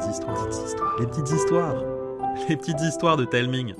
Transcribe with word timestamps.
petites 0.00 0.16
histoires, 0.16 0.98
les 0.98 1.06
petites 1.06 1.30
histoires, 1.30 1.84
les 2.48 2.56
petites 2.56 2.80
histoires 2.80 3.16
de 3.16 3.24
Telming. 3.26 3.74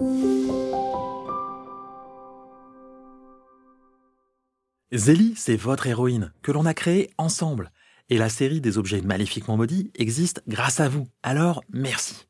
Zélie, 4.92 5.34
c'est 5.36 5.56
votre 5.56 5.86
héroïne, 5.86 6.32
que 6.42 6.52
l'on 6.52 6.66
a 6.66 6.74
créée 6.74 7.10
ensemble. 7.16 7.70
Et 8.10 8.18
la 8.18 8.28
série 8.28 8.60
des 8.60 8.76
objets 8.76 9.02
maléfiquement 9.02 9.56
maudits 9.56 9.90
existe 9.94 10.42
grâce 10.48 10.80
à 10.80 10.88
vous. 10.88 11.06
Alors, 11.22 11.62
merci. 11.72 12.26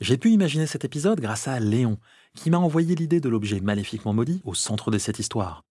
J'ai 0.00 0.18
pu 0.18 0.30
imaginer 0.30 0.66
cet 0.66 0.84
épisode 0.84 1.20
grâce 1.20 1.46
à 1.46 1.60
Léon, 1.60 1.98
qui 2.34 2.50
m'a 2.50 2.58
envoyé 2.58 2.94
l'idée 2.94 3.20
de 3.20 3.28
l'objet 3.28 3.60
maléfiquement 3.60 4.12
maudit 4.12 4.42
au 4.44 4.54
centre 4.54 4.90
de 4.90 4.98
cette 4.98 5.18
histoire. 5.18 5.64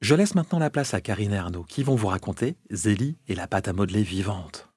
Je 0.00 0.14
laisse 0.14 0.34
maintenant 0.34 0.58
la 0.58 0.70
place 0.70 0.92
à 0.92 1.00
Karine 1.00 1.32
et 1.32 1.38
Arnaud, 1.38 1.64
qui 1.64 1.82
vont 1.82 1.94
vous 1.94 2.08
raconter 2.08 2.56
Zélie 2.70 3.16
et 3.28 3.34
la 3.34 3.46
pâte 3.46 3.68
à 3.68 3.72
modeler 3.72 4.02
vivante. 4.02 4.69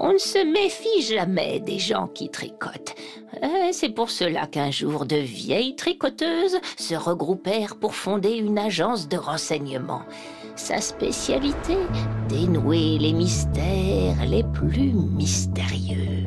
On 0.00 0.12
ne 0.12 0.18
se 0.18 0.38
méfie 0.44 1.02
jamais 1.02 1.58
des 1.58 1.80
gens 1.80 2.06
qui 2.06 2.28
tricotent. 2.28 2.94
Euh, 3.42 3.68
c'est 3.72 3.88
pour 3.88 4.10
cela 4.10 4.46
qu'un 4.46 4.70
jour 4.70 5.06
de 5.06 5.16
vieilles 5.16 5.74
tricoteuses 5.74 6.58
se 6.76 6.94
regroupèrent 6.94 7.76
pour 7.76 7.96
fonder 7.96 8.36
une 8.36 8.58
agence 8.58 9.08
de 9.08 9.16
renseignement. 9.16 10.02
Sa 10.54 10.80
spécialité, 10.80 11.76
dénouer 12.28 12.98
les 12.98 13.12
mystères 13.12 14.24
les 14.26 14.44
plus 14.44 14.92
mystérieux. 14.92 16.26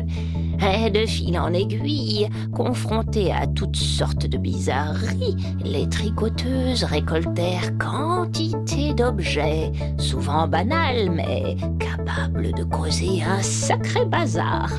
De 0.62 1.08
fil 1.08 1.40
en 1.40 1.54
aiguille, 1.54 2.30
confrontées 2.54 3.32
à 3.32 3.48
toutes 3.48 3.76
sortes 3.76 4.28
de 4.28 4.38
bizarreries, 4.38 5.36
les 5.64 5.90
tricoteuses 5.90 6.84
récoltèrent 6.84 7.76
quantité 7.80 8.94
d'objets, 8.94 9.72
souvent 9.98 10.48
banals 10.48 11.10
mais 11.10 11.56
capables 11.80 12.52
de 12.54 12.64
causer 12.64 13.24
un 13.24 13.42
sacré 13.42 14.06
bazar. 14.06 14.72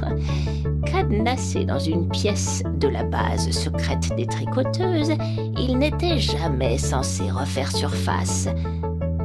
Cadenassés 0.87 1.65
dans 1.65 1.81
une 1.81 2.09
pièce 2.09 2.63
de 2.79 2.87
la 2.87 3.03
base 3.03 3.51
secrète 3.51 4.15
des 4.17 4.27
tricoteuses, 4.27 5.15
ils 5.59 5.77
n'étaient 5.77 6.19
jamais 6.19 6.79
censés 6.79 7.31
refaire 7.31 7.75
surface. 7.75 8.49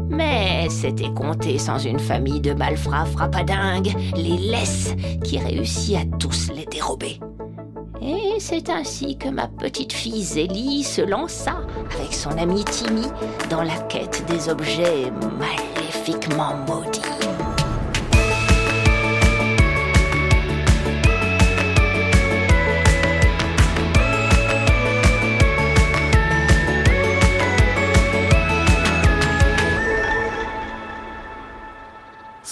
Mais 0.09 0.67
c'était 0.69 1.13
compté 1.13 1.57
sans 1.57 1.77
une 1.79 1.99
famille 1.99 2.41
de 2.41 2.53
malfrats 2.53 3.05
frappadingues, 3.05 3.93
les 4.15 4.37
laisses, 4.37 4.95
qui 5.23 5.37
réussit 5.39 5.97
à 5.97 6.05
tous 6.17 6.49
les 6.55 6.65
dérober. 6.65 7.19
Et 8.01 8.39
c'est 8.39 8.69
ainsi 8.69 9.17
que 9.17 9.27
ma 9.27 9.47
petite 9.47 9.91
fille 9.91 10.23
Zélie 10.23 10.83
se 10.83 11.01
lança, 11.01 11.57
avec 11.99 12.13
son 12.13 12.31
ami 12.31 12.63
Timmy, 12.63 13.07
dans 13.49 13.63
la 13.63 13.77
quête 13.89 14.23
des 14.27 14.49
objets 14.49 15.11
maléfiquement 15.39 16.55
maudits. 16.67 17.16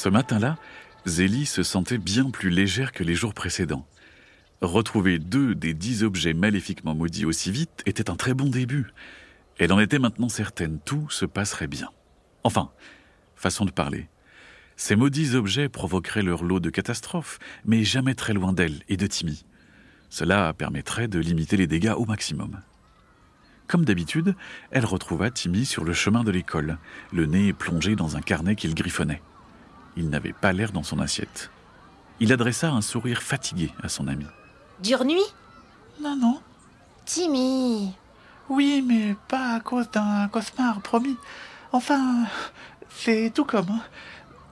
Ce 0.05 0.09
matin-là, 0.11 0.59
Zélie 1.07 1.47
se 1.47 1.63
sentait 1.63 1.97
bien 1.97 2.29
plus 2.29 2.51
légère 2.51 2.91
que 2.91 3.03
les 3.03 3.15
jours 3.15 3.33
précédents. 3.33 3.87
Retrouver 4.61 5.17
deux 5.17 5.55
des 5.55 5.73
dix 5.73 6.03
objets 6.03 6.35
maléfiquement 6.35 6.93
maudits 6.93 7.25
aussi 7.25 7.49
vite 7.49 7.81
était 7.87 8.11
un 8.11 8.15
très 8.15 8.35
bon 8.35 8.45
début. 8.45 8.85
Elle 9.57 9.73
en 9.73 9.79
était 9.79 9.97
maintenant 9.97 10.29
certaine, 10.29 10.77
tout 10.85 11.09
se 11.09 11.25
passerait 11.25 11.65
bien. 11.65 11.89
Enfin, 12.43 12.69
façon 13.35 13.65
de 13.65 13.71
parler. 13.71 14.07
Ces 14.77 14.95
maudits 14.95 15.33
objets 15.33 15.69
provoqueraient 15.69 16.21
leur 16.21 16.43
lot 16.43 16.59
de 16.59 16.69
catastrophes, 16.69 17.39
mais 17.65 17.83
jamais 17.83 18.13
très 18.13 18.33
loin 18.33 18.53
d'elle 18.53 18.83
et 18.87 18.97
de 18.97 19.07
Timmy. 19.07 19.43
Cela 20.11 20.53
permettrait 20.53 21.07
de 21.07 21.17
limiter 21.17 21.57
les 21.57 21.65
dégâts 21.65 21.95
au 21.97 22.05
maximum. 22.05 22.61
Comme 23.65 23.85
d'habitude, 23.85 24.35
elle 24.69 24.85
retrouva 24.85 25.31
Timmy 25.31 25.65
sur 25.65 25.83
le 25.83 25.93
chemin 25.93 26.23
de 26.23 26.29
l'école, 26.29 26.77
le 27.11 27.25
nez 27.25 27.53
plongé 27.53 27.95
dans 27.95 28.17
un 28.17 28.21
carnet 28.21 28.55
qu'il 28.55 28.75
griffonnait. 28.75 29.23
Il 29.95 30.09
n'avait 30.09 30.33
pas 30.33 30.51
l'air 30.53 30.71
dans 30.71 30.83
son 30.83 30.99
assiette. 30.99 31.49
Il 32.19 32.31
adressa 32.33 32.69
un 32.69 32.81
sourire 32.81 33.21
fatigué 33.21 33.71
à 33.83 33.89
son 33.89 34.07
ami. 34.07 34.25
Dure 34.79 35.05
nuit? 35.05 35.23
Non, 36.01 36.15
non. 36.15 36.41
Timmy 37.05 37.93
Oui, 38.49 38.83
mais 38.85 39.15
pas 39.27 39.55
à 39.55 39.59
cause 39.59 39.89
d'un 39.91 40.27
cauchemar, 40.27 40.81
promis. 40.81 41.17
Enfin, 41.71 42.25
c'est 42.89 43.31
tout 43.33 43.45
comme. 43.45 43.69
hein. 43.69 43.81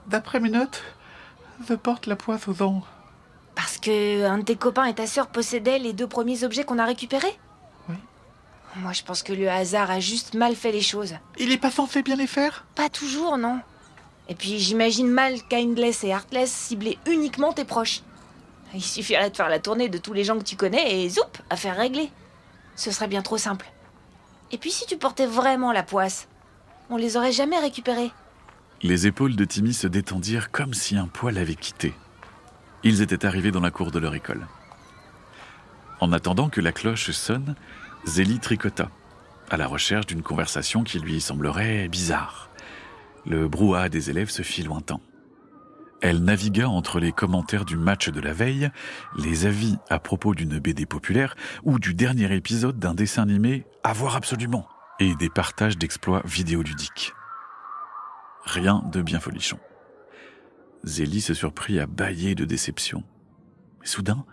D'après 0.06 0.40
mes 0.40 0.50
notes, 0.50 0.82
je 1.68 1.74
porte 1.74 2.06
la 2.06 2.16
poisse 2.16 2.46
aux 2.48 2.62
ans. 2.62 2.82
Parce 3.54 3.78
que 3.78 4.24
un 4.24 4.38
de 4.38 4.42
tes 4.44 4.56
copains 4.56 4.84
et 4.84 4.94
ta 4.94 5.06
sœur 5.06 5.28
possédaient 5.28 5.78
les 5.78 5.92
deux 5.92 6.06
premiers 6.06 6.44
objets 6.44 6.64
qu'on 6.64 6.78
a 6.78 6.84
récupérés? 6.84 7.38
Oui. 7.88 7.94
Moi, 8.76 8.92
je 8.92 9.02
pense 9.02 9.22
que 9.22 9.32
le 9.32 9.48
hasard 9.48 9.90
a 9.90 10.00
juste 10.00 10.34
mal 10.34 10.54
fait 10.54 10.72
les 10.72 10.82
choses. 10.82 11.14
Il 11.38 11.52
est 11.52 11.58
pas 11.58 11.70
censé 11.70 12.02
bien 12.02 12.16
les 12.16 12.26
faire? 12.26 12.64
Pas 12.74 12.88
toujours, 12.88 13.38
non. 13.38 13.60
Et 14.28 14.34
puis 14.34 14.58
j'imagine 14.58 15.08
mal 15.08 15.42
Kindless 15.48 16.04
et 16.04 16.08
Heartless 16.08 16.50
cibler 16.50 16.98
uniquement 17.06 17.52
tes 17.52 17.64
proches. 17.64 18.02
Il 18.74 18.82
suffirait 18.82 19.30
de 19.30 19.36
faire 19.36 19.48
la 19.48 19.60
tournée 19.60 19.88
de 19.88 19.98
tous 19.98 20.12
les 20.12 20.24
gens 20.24 20.38
que 20.38 20.44
tu 20.44 20.56
connais 20.56 21.04
et 21.04 21.08
zoup, 21.08 21.20
affaire 21.50 21.76
réglée. 21.76 22.10
Ce 22.74 22.90
serait 22.90 23.06
bien 23.06 23.22
trop 23.22 23.38
simple. 23.38 23.66
Et 24.50 24.58
puis 24.58 24.70
si 24.70 24.86
tu 24.86 24.96
portais 24.96 25.26
vraiment 25.26 25.72
la 25.72 25.82
poisse, 25.82 26.28
on 26.90 26.96
les 26.96 27.16
aurait 27.16 27.32
jamais 27.32 27.58
récupérés. 27.58 28.10
Les 28.82 29.06
épaules 29.06 29.36
de 29.36 29.44
Timmy 29.44 29.72
se 29.72 29.86
détendirent 29.86 30.50
comme 30.50 30.74
si 30.74 30.96
un 30.96 31.06
poids 31.06 31.32
l'avait 31.32 31.54
quitté. 31.54 31.94
Ils 32.82 33.00
étaient 33.00 33.24
arrivés 33.24 33.50
dans 33.50 33.60
la 33.60 33.70
cour 33.70 33.90
de 33.90 33.98
leur 33.98 34.14
école. 34.14 34.46
En 36.00 36.12
attendant 36.12 36.48
que 36.48 36.60
la 36.60 36.72
cloche 36.72 37.10
sonne, 37.12 37.54
Zélie 38.04 38.40
tricota, 38.40 38.90
à 39.50 39.56
la 39.56 39.66
recherche 39.66 40.06
d'une 40.06 40.22
conversation 40.22 40.82
qui 40.82 40.98
lui 40.98 41.20
semblerait 41.20 41.88
bizarre. 41.88 42.50
Le 43.26 43.48
brouhaha 43.48 43.88
des 43.88 44.10
élèves 44.10 44.30
se 44.30 44.42
fit 44.42 44.62
lointain. 44.62 45.00
Elle 46.02 46.22
navigua 46.22 46.68
entre 46.68 47.00
les 47.00 47.12
commentaires 47.12 47.64
du 47.64 47.76
match 47.76 48.10
de 48.10 48.20
la 48.20 48.34
veille, 48.34 48.70
les 49.16 49.46
avis 49.46 49.78
à 49.88 49.98
propos 49.98 50.34
d'une 50.34 50.58
BD 50.58 50.84
populaire 50.84 51.34
ou 51.62 51.78
du 51.78 51.94
dernier 51.94 52.34
épisode 52.34 52.78
d'un 52.78 52.94
dessin 52.94 53.22
animé 53.22 53.64
à 53.82 53.94
voir 53.94 54.14
absolument, 54.14 54.68
et 55.00 55.14
des 55.14 55.30
partages 55.30 55.78
d'exploits 55.78 56.22
vidéoludiques. 56.26 57.14
Rien 58.44 58.82
de 58.92 59.00
bien 59.00 59.18
folichon. 59.18 59.58
Zélie 60.84 61.22
se 61.22 61.32
surprit 61.32 61.80
à 61.80 61.86
bâiller 61.86 62.34
de 62.34 62.44
déception. 62.44 63.02
Soudain, 63.82 64.26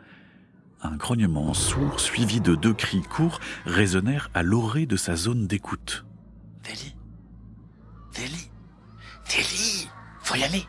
un 0.81 0.97
grognement 0.97 1.53
sourd 1.53 2.01
suivi 2.01 2.41
de 2.41 2.55
deux 2.55 2.73
cris 2.73 3.01
courts 3.01 3.39
résonnèrent 3.65 4.29
à 4.33 4.43
l'orée 4.43 4.85
de 4.85 4.97
sa 4.97 5.15
zone 5.15 5.47
d'écoute. 5.47 6.05
Zélie 6.65 6.95
Zélie 8.11 8.50
Zélie 9.31 9.87
Faut 10.21 10.35
y 10.35 10.43
aller 10.43 10.65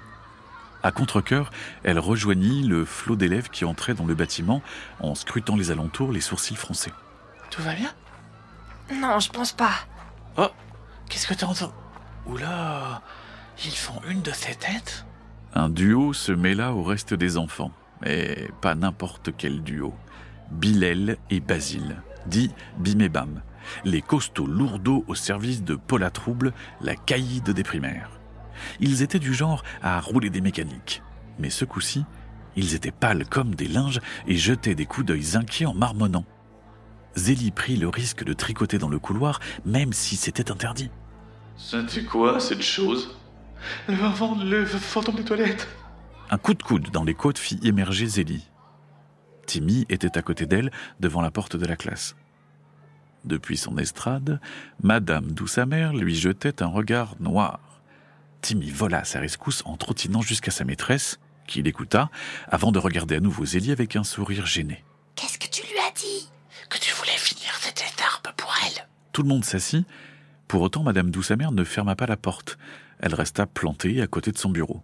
À 0.84 0.93
contre-cœur, 0.93 1.50
elle 1.83 1.99
rejoignit 1.99 2.62
le 2.62 2.84
flot 2.84 3.17
d'élèves 3.17 3.49
qui 3.49 3.65
entraient 3.65 3.95
dans 3.95 4.06
le 4.06 4.15
bâtiment 4.15 4.62
en 5.00 5.17
scrutant 5.17 5.56
les 5.56 5.73
alentours, 5.73 6.12
les 6.12 6.21
sourcils 6.21 6.55
froncés. 6.55 6.93
Tout 7.50 7.62
va 7.62 7.75
bien? 7.75 7.91
Non, 8.95 9.19
je 9.19 9.31
pense 9.31 9.53
pas. 9.53 9.73
Oh 10.37 10.49
Qu'est-ce 11.09 11.27
que 11.27 11.34
t'entends? 11.34 11.73
Oula 12.27 13.03
Ils 13.65 13.77
font 13.77 14.00
une 14.09 14.23
de 14.23 14.31
ces 14.31 14.55
têtes? 14.55 15.06
Un 15.55 15.69
duo 15.69 16.12
se 16.12 16.31
mêla 16.31 16.73
au 16.73 16.84
reste 16.84 17.15
des 17.15 17.39
enfants, 17.39 17.73
mais 18.00 18.49
pas 18.61 18.77
n'importe 18.77 19.31
quel 19.37 19.65
duo. 19.65 19.93
Bilal 20.53 21.17
et 21.31 21.41
Basile, 21.41 22.00
dit 22.27 22.53
Bimébam, 22.79 23.43
les 23.84 24.03
costauds 24.03 24.47
lourdeaux 24.47 25.05
au 25.09 25.17
service 25.17 25.65
de 25.65 25.75
Paula 25.75 26.11
Trouble, 26.11 26.53
la 26.81 26.94
caïde 26.94 27.50
des 27.50 27.65
primaires. 27.65 28.22
Ils 28.81 29.03
étaient 29.03 29.19
du 29.19 29.34
genre 29.34 29.62
à 29.83 30.00
rouler 30.00 30.31
des 30.31 30.41
mécaniques, 30.41 31.03
mais 31.39 31.50
ce 31.50 31.65
coup-ci, 31.65 32.05
ils 32.56 32.75
étaient 32.75 32.91
pâles 32.91 33.26
comme 33.29 33.55
des 33.55 33.69
linges 33.69 34.00
et 34.26 34.37
jetaient 34.37 34.75
des 34.75 34.87
coups 34.87 35.06
d'œil 35.06 35.37
inquiets 35.37 35.67
en 35.67 35.75
marmonnant. 35.75 36.25
Zélie 37.14 37.50
prit 37.50 37.76
le 37.76 37.88
risque 37.88 38.25
de 38.25 38.32
tricoter 38.32 38.79
dans 38.79 38.88
le 38.88 38.99
couloir, 38.99 39.41
même 39.64 39.93
si 39.93 40.17
c'était 40.17 40.50
interdit. 40.50 40.91
C'était 41.56 42.05
quoi 42.05 42.41
cette 42.41 42.62
chose? 42.62 43.17
Le 43.88 44.44
le 44.44 44.67
fantôme 44.67 45.17
des 45.17 45.25
toilettes 45.25 45.69
Un 46.31 46.38
coup 46.38 46.55
de 46.55 46.62
coude 46.62 46.91
dans 46.91 47.05
les 47.05 47.14
côtes 47.14 47.38
fit 47.38 47.61
émerger 47.62 48.06
Zélie. 48.06 48.49
Timmy 49.47 49.87
était 49.88 50.17
à 50.17 50.23
côté 50.23 50.47
d'elle, 50.47 50.70
devant 51.00 51.20
la 51.20 51.31
porte 51.31 51.56
de 51.56 51.67
la 51.67 51.76
classe. 51.76 52.17
Depuis 53.25 53.56
son 53.56 53.79
estrade, 53.79 54.41
Madame 54.82 55.31
Douce-Amère 55.32 55.93
lui 55.93 56.14
jetait 56.14 56.62
un 56.62 56.67
regard 56.67 57.14
noir. 57.20 57.72
Timmy 58.43 58.71
vola 58.71 58.99
à 58.99 59.05
sa 59.05 59.21
rescousse 59.21 59.62
en 59.65 59.77
trottinant 59.77 60.21
jusqu'à 60.21 60.50
sa 60.50 60.65
maîtresse, 60.65 61.19
qui 61.47 61.62
l'écouta, 61.62 62.11
avant 62.49 62.73
de 62.73 62.79
regarder 62.79 63.17
à 63.17 63.21
nouveau 63.21 63.47
Zélie 63.47 63.73
avec 63.73 63.97
un 63.97 64.05
sourire 64.05 64.47
gêné. 64.47 64.85
Qu'est-ce 65.15 65.39
que 65.39 65.49
tu 65.49 65.62
lui 65.62 65.79
as 65.79 65.93
dit? 65.93 66.29
Que 66.69 66.79
tu 66.79 66.93
voulais 66.94 67.17
finir 67.17 67.55
cette 67.61 67.81
étarpe 67.81 68.33
pour 68.37 68.53
elle? 68.67 68.87
Tout 69.12 69.23
le 69.23 69.29
monde 69.29 69.44
s'assit. 69.44 69.87
Pour 70.49 70.61
autant, 70.62 70.83
Madame 70.83 71.11
Douce-Amère 71.11 71.53
ne 71.53 71.65
ferma 71.65 71.97
pas 71.97 72.06
la 72.06 72.17
porte. 72.17 72.59
Elle 72.99 73.15
resta 73.15 73.47
plantée 73.47 74.03
à 74.03 74.06
côté 74.06 74.33
de 74.33 74.39
son 74.39 74.50
bureau. 74.50 74.83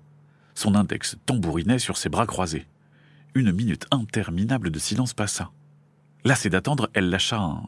Son 0.54 0.74
index 0.74 1.16
tambourinait 1.26 1.78
sur 1.78 1.96
ses 1.96 2.08
bras 2.08 2.26
croisés. 2.26 2.66
Une 3.34 3.52
minute 3.52 3.86
interminable 3.90 4.70
de 4.70 4.78
silence 4.78 5.14
passa. 5.14 5.50
Lassée 6.24 6.50
d'attendre, 6.50 6.88
elle 6.94 7.10
lâcha 7.10 7.36
un 7.36 7.62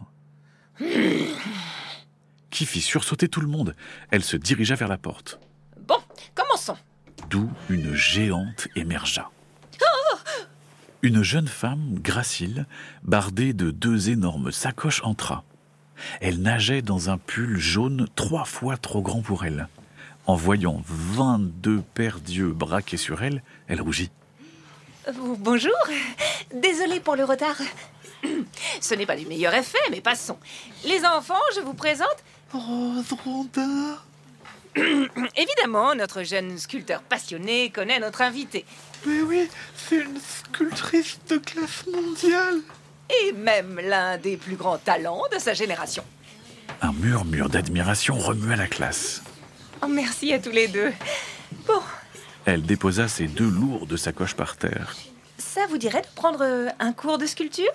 qui 2.51 2.67
fit 2.67 2.81
sursauter 2.81 3.29
tout 3.29 3.41
le 3.41 3.47
monde. 3.47 3.75
Elle 4.11 4.23
se 4.23 4.37
dirigea 4.37 4.75
vers 4.75 4.89
la 4.89 4.99
porte. 4.99 5.41
D'où 7.31 7.49
une 7.69 7.95
géante 7.95 8.67
émergea. 8.75 9.31
Une 11.03 11.23
jeune 11.23 11.47
femme, 11.47 11.95
gracile, 12.01 12.67
bardée 13.05 13.53
de 13.53 13.71
deux 13.71 14.11
énormes 14.11 14.51
sacoches, 14.51 15.01
entra. 15.05 15.45
Elle 16.21 16.43
nageait 16.43 16.83
dans 16.83 17.09
un 17.09 17.19
pull 17.19 17.57
jaune 17.57 18.09
trois 18.17 18.45
fois 18.45 18.77
trop 18.77 19.01
grand 19.01 19.23
pour 19.23 19.45
elle. 19.45 19.69
En 20.27 20.35
voyant 20.35 20.83
22 20.87 21.83
paires 21.95 22.19
d'yeux 22.19 22.53
braqués 22.53 22.97
sur 22.97 23.23
elle, 23.23 23.45
elle 23.69 23.81
rougit. 23.81 24.11
Bonjour. 25.39 25.71
Désolée 26.53 26.99
pour 26.99 27.15
le 27.15 27.23
retard. 27.23 27.61
Ce 28.81 28.95
n'est 28.97 29.07
pas 29.07 29.17
du 29.17 29.27
meilleur 29.27 29.55
effet, 29.55 29.79
mais 29.93 30.01
passons. 30.01 30.39
Les 30.85 31.05
enfants, 31.05 31.35
je 31.55 31.61
vous 31.61 31.75
présente 31.75 32.25
Rose 32.53 33.15
Rondin 33.25 33.97
Évidemment, 35.37 35.95
notre 35.95 36.23
jeune 36.23 36.59
sculpteur 36.59 37.03
passionné 37.03 37.71
connaît 37.71 37.99
notre 37.99 38.23
invité. 38.23 38.65
Mais 39.07 39.21
oui, 39.23 39.49
c'est 39.77 39.97
une 39.97 40.19
sculptrice 40.21 41.19
de 41.29 41.39
classe 41.39 41.87
mondiale. 41.87 42.61
Et 43.25 43.33
même 43.33 43.81
l'un 43.83 44.17
des 44.19 44.37
plus 44.37 44.55
grands 44.57 44.79
talents 44.79 45.23
de 45.33 45.39
sa 45.39 45.55
génération. 45.55 46.05
Un 46.83 46.93
murmure 46.93 47.49
d'admiration 47.49 48.17
remua 48.17 48.55
la 48.57 48.69
classe. 48.69 49.23
Oh, 49.83 49.89
merci 49.89 50.33
à 50.33 50.39
tous 50.39 50.51
les 50.51 50.69
deux. 50.69 50.93
Bon, 51.67 51.81
Elle 52.45 52.63
déposa 52.63 53.09
ses 53.09 53.27
deux 53.27 53.49
lourdes 53.51 53.97
sacoches 53.97 54.35
par 54.37 54.57
terre. 54.57 54.95
ça 55.39 55.67
vous 55.69 55.79
dirait 55.79 56.03
de 56.03 56.07
prendre 56.15 56.43
euh, 56.45 56.69
un 56.79 56.93
cours 56.93 57.19
de 57.19 57.27
sculpture? 57.27 57.73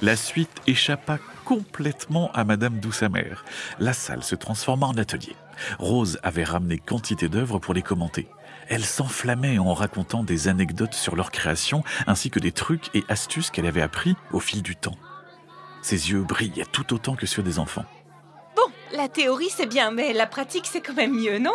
La 0.00 0.16
suite 0.16 0.50
échappa 0.66 1.18
complètement 1.50 2.30
à 2.32 2.44
Madame 2.44 2.78
Douce-Amère. 2.78 3.44
La 3.80 3.92
salle 3.92 4.22
se 4.22 4.36
transforma 4.36 4.86
en 4.86 4.96
atelier. 4.96 5.34
Rose 5.80 6.20
avait 6.22 6.44
ramené 6.44 6.78
quantité 6.78 7.28
d'œuvres 7.28 7.58
pour 7.58 7.74
les 7.74 7.82
commenter. 7.82 8.28
Elle 8.68 8.84
s'enflammait 8.84 9.58
en 9.58 9.74
racontant 9.74 10.22
des 10.22 10.46
anecdotes 10.46 10.94
sur 10.94 11.16
leur 11.16 11.32
création, 11.32 11.82
ainsi 12.06 12.30
que 12.30 12.38
des 12.38 12.52
trucs 12.52 12.94
et 12.94 13.02
astuces 13.08 13.50
qu'elle 13.50 13.66
avait 13.66 13.82
appris 13.82 14.14
au 14.30 14.38
fil 14.38 14.62
du 14.62 14.76
temps. 14.76 14.94
Ses 15.82 16.12
yeux 16.12 16.22
brillaient 16.22 16.66
tout 16.70 16.94
autant 16.94 17.16
que 17.16 17.26
ceux 17.26 17.42
des 17.42 17.58
enfants. 17.58 17.84
Bon, 18.54 18.70
la 18.96 19.08
théorie 19.08 19.50
c'est 19.50 19.66
bien, 19.66 19.90
mais 19.90 20.12
la 20.12 20.28
pratique 20.28 20.68
c'est 20.70 20.80
quand 20.80 20.94
même 20.94 21.16
mieux, 21.16 21.40
non? 21.40 21.54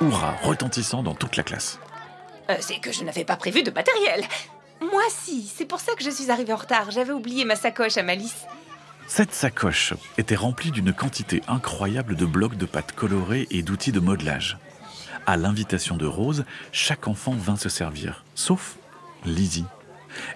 Hurrah 0.00 0.36
retentissant 0.42 1.02
dans 1.02 1.14
toute 1.14 1.36
la 1.36 1.42
classe. 1.42 1.78
Euh, 2.48 2.56
C'est 2.60 2.80
que 2.80 2.92
je 2.92 3.04
n'avais 3.04 3.26
pas 3.26 3.36
prévu 3.36 3.62
de 3.62 3.70
matériel. 3.70 4.24
Moi 4.80 5.02
si, 5.10 5.52
c'est 5.54 5.66
pour 5.66 5.80
ça 5.80 5.92
que 5.96 6.02
je 6.02 6.08
suis 6.08 6.30
arrivée 6.30 6.54
en 6.54 6.56
retard. 6.56 6.90
J'avais 6.90 7.12
oublié 7.12 7.44
ma 7.44 7.56
sacoche 7.56 7.98
à 7.98 8.02
Malice. 8.02 8.46
Cette 9.08 9.32
sacoche 9.32 9.94
était 10.18 10.34
remplie 10.34 10.72
d'une 10.72 10.92
quantité 10.92 11.40
incroyable 11.46 12.16
de 12.16 12.26
blocs 12.26 12.56
de 12.56 12.66
pâte 12.66 12.92
colorées 12.92 13.46
et 13.50 13.62
d'outils 13.62 13.92
de 13.92 14.00
modelage. 14.00 14.58
À 15.26 15.36
l'invitation 15.36 15.96
de 15.96 16.06
Rose, 16.06 16.44
chaque 16.72 17.08
enfant 17.08 17.32
vint 17.32 17.56
se 17.56 17.68
servir, 17.68 18.24
sauf 18.34 18.76
Lizzie. 19.24 19.64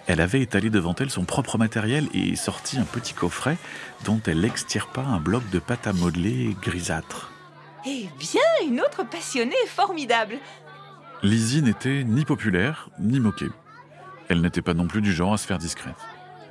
Elle 0.06 0.20
avait 0.20 0.42
étalé 0.42 0.70
devant 0.70 0.94
elle 0.94 1.10
son 1.10 1.24
propre 1.24 1.58
matériel 1.58 2.08
et 2.14 2.36
sorti 2.36 2.78
un 2.78 2.84
petit 2.84 3.14
coffret 3.14 3.56
dont 4.04 4.20
elle 4.26 4.44
extirpa 4.44 5.00
un 5.00 5.18
bloc 5.20 5.48
de 5.50 5.58
pâte 5.58 5.86
à 5.86 5.92
modeler 5.92 6.56
grisâtre. 6.62 7.30
Eh 7.86 8.08
bien, 8.18 8.68
une 8.68 8.80
autre 8.80 9.04
passionnée 9.08 9.54
formidable. 9.66 10.36
Lizzie 11.22 11.62
n'était 11.62 12.04
ni 12.04 12.24
populaire 12.24 12.88
ni 12.98 13.20
moquée. 13.20 13.50
Elle 14.28 14.42
n'était 14.42 14.62
pas 14.62 14.74
non 14.74 14.86
plus 14.86 15.00
du 15.00 15.12
genre 15.12 15.32
à 15.32 15.38
se 15.38 15.46
faire 15.46 15.58
discrète. 15.58 15.96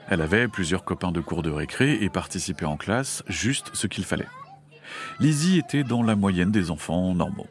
Elle 0.09 0.21
avait 0.21 0.47
plusieurs 0.47 0.83
copains 0.83 1.11
de 1.11 1.21
cours 1.21 1.43
de 1.43 1.51
récré 1.51 1.99
et 2.01 2.09
participait 2.09 2.65
en 2.65 2.77
classe 2.77 3.23
juste 3.27 3.69
ce 3.73 3.85
qu'il 3.85 4.03
fallait. 4.03 4.27
Lizzie 5.19 5.59
était 5.59 5.83
dans 5.83 6.01
la 6.01 6.15
moyenne 6.15 6.51
des 6.51 6.71
enfants 6.71 7.13
normaux. 7.13 7.47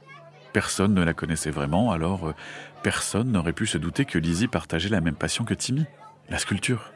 Personne 0.53 0.93
ne 0.93 1.05
la 1.05 1.15
connaissait 1.15 1.53
vraiment, 1.53 1.93
alors 1.93 2.27
euh, 2.27 2.35
personne 2.83 3.31
n'aurait 3.31 3.53
pu 3.53 3.67
se 3.67 3.79
douter 3.79 4.05
que 4.05 4.19
Lizzie 4.19 4.49
partageait 4.49 4.89
la 4.89 5.01
même 5.01 5.15
passion 5.15 5.45
que 5.45 5.55
Timmy, 5.55 5.85
la 6.31 6.39
sculpture. 6.39 6.93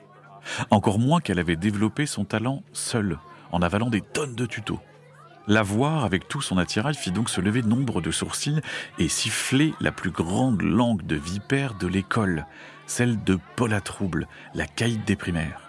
Encore 0.70 0.98
moins 0.98 1.20
qu'elle 1.20 1.38
avait 1.38 1.54
développé 1.54 2.06
son 2.06 2.24
talent 2.24 2.64
seule, 2.72 3.18
en 3.52 3.62
avalant 3.62 3.88
des 3.88 4.00
tonnes 4.00 4.34
de 4.34 4.46
tutos. 4.46 4.80
La 5.46 5.62
voir 5.62 6.04
avec 6.04 6.26
tout 6.26 6.40
son 6.40 6.58
attirail 6.58 6.94
fit 6.94 7.12
donc 7.12 7.28
se 7.30 7.40
lever 7.40 7.62
nombre 7.62 8.00
de 8.00 8.10
sourcils 8.10 8.60
et 8.98 9.08
siffler 9.08 9.74
la 9.80 9.92
plus 9.92 10.10
grande 10.10 10.62
langue 10.62 11.06
de 11.06 11.16
vipère 11.16 11.74
de 11.74 11.86
l'école, 11.86 12.46
celle 12.92 13.24
de 13.24 13.38
Paula 13.56 13.80
Trouble, 13.80 14.28
la 14.54 14.66
caïd 14.66 15.04
des 15.04 15.16
primaires. 15.16 15.62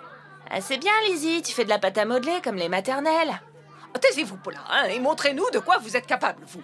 Ah, 0.51 0.59
c'est 0.59 0.77
bien, 0.77 0.91
Lizzie, 1.07 1.41
tu 1.41 1.53
fais 1.53 1.63
de 1.63 1.69
la 1.69 1.79
pâte 1.79 1.97
à 1.97 2.03
modeler 2.03 2.41
comme 2.43 2.57
les 2.57 2.67
maternelles. 2.67 3.39
Oh, 3.95 3.97
Taisez-vous, 3.97 4.35
Paula, 4.35 4.59
hein, 4.69 4.85
et 4.89 4.99
montrez-nous 4.99 5.49
de 5.53 5.59
quoi 5.59 5.77
vous 5.77 5.95
êtes 5.95 6.05
capable, 6.05 6.43
vous. 6.45 6.61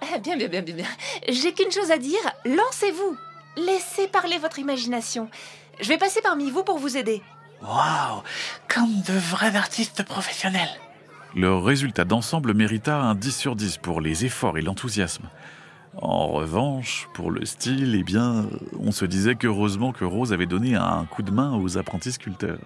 Ah, 0.00 0.16
bien, 0.18 0.38
bien, 0.38 0.48
bien, 0.48 0.62
bien, 0.62 0.76
bien. 0.76 0.86
J'ai 1.28 1.52
qu'une 1.52 1.70
chose 1.70 1.90
à 1.90 1.98
dire, 1.98 2.18
lancez-vous. 2.46 3.18
Laissez 3.58 4.08
parler 4.08 4.38
votre 4.38 4.58
imagination. 4.58 5.28
Je 5.80 5.88
vais 5.88 5.98
passer 5.98 6.22
parmi 6.22 6.50
vous 6.50 6.64
pour 6.64 6.78
vous 6.78 6.96
aider. 6.96 7.22
Waouh 7.60 8.22
Comme 8.68 9.02
de 9.02 9.12
vrais 9.12 9.54
artistes 9.54 10.02
professionnels. 10.02 10.80
Leur 11.36 11.62
résultat 11.62 12.06
d'ensemble 12.06 12.54
mérita 12.54 12.96
un 12.96 13.14
10 13.14 13.36
sur 13.36 13.54
10 13.54 13.76
pour 13.76 14.00
les 14.00 14.24
efforts 14.24 14.56
et 14.56 14.62
l'enthousiasme. 14.62 15.28
En 15.96 16.28
revanche, 16.28 17.08
pour 17.14 17.30
le 17.30 17.44
style, 17.44 17.96
eh 17.98 18.02
bien, 18.02 18.46
on 18.78 18.92
se 18.92 19.04
disait 19.04 19.34
qu'heureusement 19.34 19.92
que 19.92 20.04
Rose 20.04 20.32
avait 20.32 20.46
donné 20.46 20.76
un 20.76 21.04
coup 21.04 21.22
de 21.22 21.32
main 21.32 21.56
aux 21.56 21.78
apprentis 21.78 22.12
sculpteurs. 22.12 22.58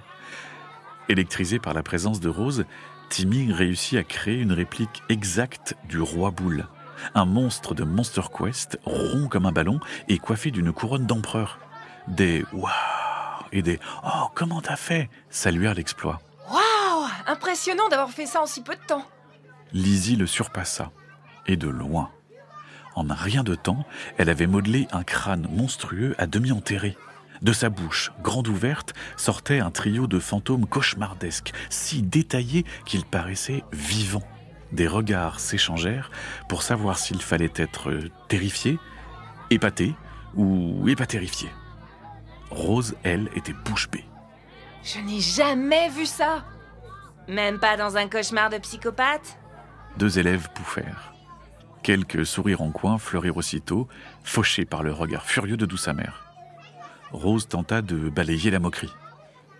Électrisé 1.08 1.58
par 1.58 1.74
la 1.74 1.82
présence 1.82 2.20
de 2.20 2.28
Rose, 2.28 2.64
Timmy 3.08 3.52
réussit 3.52 3.98
à 3.98 4.02
créer 4.02 4.40
une 4.40 4.52
réplique 4.52 5.02
exacte 5.08 5.74
du 5.88 6.00
roi 6.00 6.30
boule. 6.30 6.66
Un 7.14 7.24
monstre 7.24 7.74
de 7.74 7.84
Monster 7.84 8.22
Quest, 8.36 8.78
rond 8.84 9.28
comme 9.28 9.46
un 9.46 9.52
ballon 9.52 9.80
et 10.08 10.18
coiffé 10.18 10.50
d'une 10.50 10.72
couronne 10.72 11.06
d'empereur. 11.06 11.58
Des 12.08 12.44
waouh 12.52 12.70
et 13.52 13.62
des 13.62 13.78
oh 14.04 14.28
comment 14.34 14.60
t'as 14.60 14.76
fait? 14.76 15.08
saluèrent 15.30 15.74
l'exploit. 15.74 16.20
Waouh 16.50 17.08
Impressionnant 17.26 17.88
d'avoir 17.88 18.10
fait 18.10 18.26
ça 18.26 18.42
en 18.42 18.46
si 18.46 18.62
peu 18.62 18.74
de 18.74 18.86
temps. 18.86 19.04
Lizzie 19.72 20.16
le 20.16 20.26
surpassa, 20.26 20.92
et 21.46 21.56
de 21.56 21.68
loin. 21.68 22.10
En 22.94 23.10
un 23.10 23.14
rien 23.14 23.42
de 23.42 23.54
temps, 23.54 23.84
elle 24.18 24.30
avait 24.30 24.46
modelé 24.46 24.86
un 24.92 25.02
crâne 25.02 25.48
monstrueux 25.50 26.14
à 26.18 26.26
demi 26.26 26.52
enterré. 26.52 26.96
De 27.42 27.52
sa 27.52 27.68
bouche, 27.68 28.12
grande 28.22 28.48
ouverte, 28.48 28.94
sortait 29.16 29.60
un 29.60 29.70
trio 29.70 30.06
de 30.06 30.18
fantômes 30.18 30.66
cauchemardesques, 30.66 31.52
si 31.68 32.02
détaillés 32.02 32.64
qu'ils 32.86 33.04
paraissaient 33.04 33.64
vivants. 33.72 34.26
Des 34.72 34.86
regards 34.86 35.40
s'échangèrent 35.40 36.10
pour 36.48 36.62
savoir 36.62 36.98
s'il 36.98 37.20
fallait 37.20 37.52
être 37.56 37.92
terrifié, 38.28 38.78
épaté 39.50 39.94
ou 40.34 40.88
épatérifié. 40.88 41.48
Rose, 42.50 42.94
elle, 43.02 43.28
était 43.34 43.52
bouche 43.52 43.90
bée. 43.90 44.04
Je 44.82 45.00
n'ai 45.00 45.20
jamais 45.20 45.88
vu 45.88 46.06
ça. 46.06 46.44
Même 47.28 47.58
pas 47.58 47.76
dans 47.76 47.96
un 47.96 48.08
cauchemar 48.08 48.50
de 48.50 48.58
psychopathe 48.58 49.38
Deux 49.96 50.18
élèves 50.18 50.48
pouffèrent. 50.54 51.13
Quelques 51.84 52.24
sourires 52.24 52.62
en 52.62 52.70
coin 52.70 52.96
fleurirent 52.96 53.36
aussitôt, 53.36 53.88
fauchés 54.22 54.64
par 54.64 54.82
le 54.82 54.90
regard 54.90 55.26
furieux 55.26 55.58
de 55.58 55.66
douce 55.66 55.86
mère. 55.88 56.24
Rose 57.12 57.46
tenta 57.46 57.82
de 57.82 58.08
balayer 58.08 58.50
la 58.50 58.58
moquerie. 58.58 58.90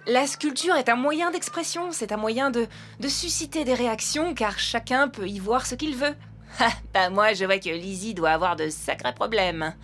La 0.06 0.26
sculpture 0.26 0.74
est 0.76 0.88
un 0.88 0.96
moyen 0.96 1.30
d'expression, 1.30 1.92
c'est 1.92 2.12
un 2.12 2.16
moyen 2.16 2.50
de, 2.50 2.66
de 2.98 3.08
susciter 3.08 3.64
des 3.64 3.74
réactions 3.74 4.32
car 4.32 4.58
chacun 4.58 5.08
peut 5.08 5.28
y 5.28 5.38
voir 5.38 5.66
ce 5.66 5.76
qu'il 5.76 5.96
veut. 5.96 6.14
Ah, 6.60 6.70
bah 6.94 7.10
moi 7.10 7.34
je 7.34 7.44
vois 7.44 7.58
que 7.58 7.68
Lizzie 7.68 8.14
doit 8.14 8.30
avoir 8.30 8.54
de 8.54 8.68
sacrés 8.68 9.12
problèmes. 9.12 9.74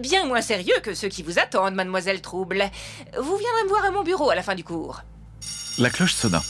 Bien 0.00 0.26
moins 0.26 0.42
sérieux 0.42 0.74
que 0.82 0.94
ceux 0.94 1.06
qui 1.06 1.22
vous 1.22 1.38
attendent, 1.38 1.76
mademoiselle 1.76 2.20
Trouble. 2.20 2.64
Vous 3.16 3.36
viendrez 3.36 3.62
me 3.62 3.68
voir 3.68 3.84
à 3.84 3.92
mon 3.92 4.02
bureau 4.02 4.28
à 4.28 4.34
la 4.34 4.42
fin 4.42 4.56
du 4.56 4.64
cours. 4.64 5.02
La 5.78 5.90
cloche 5.90 6.14
sonna. 6.14 6.42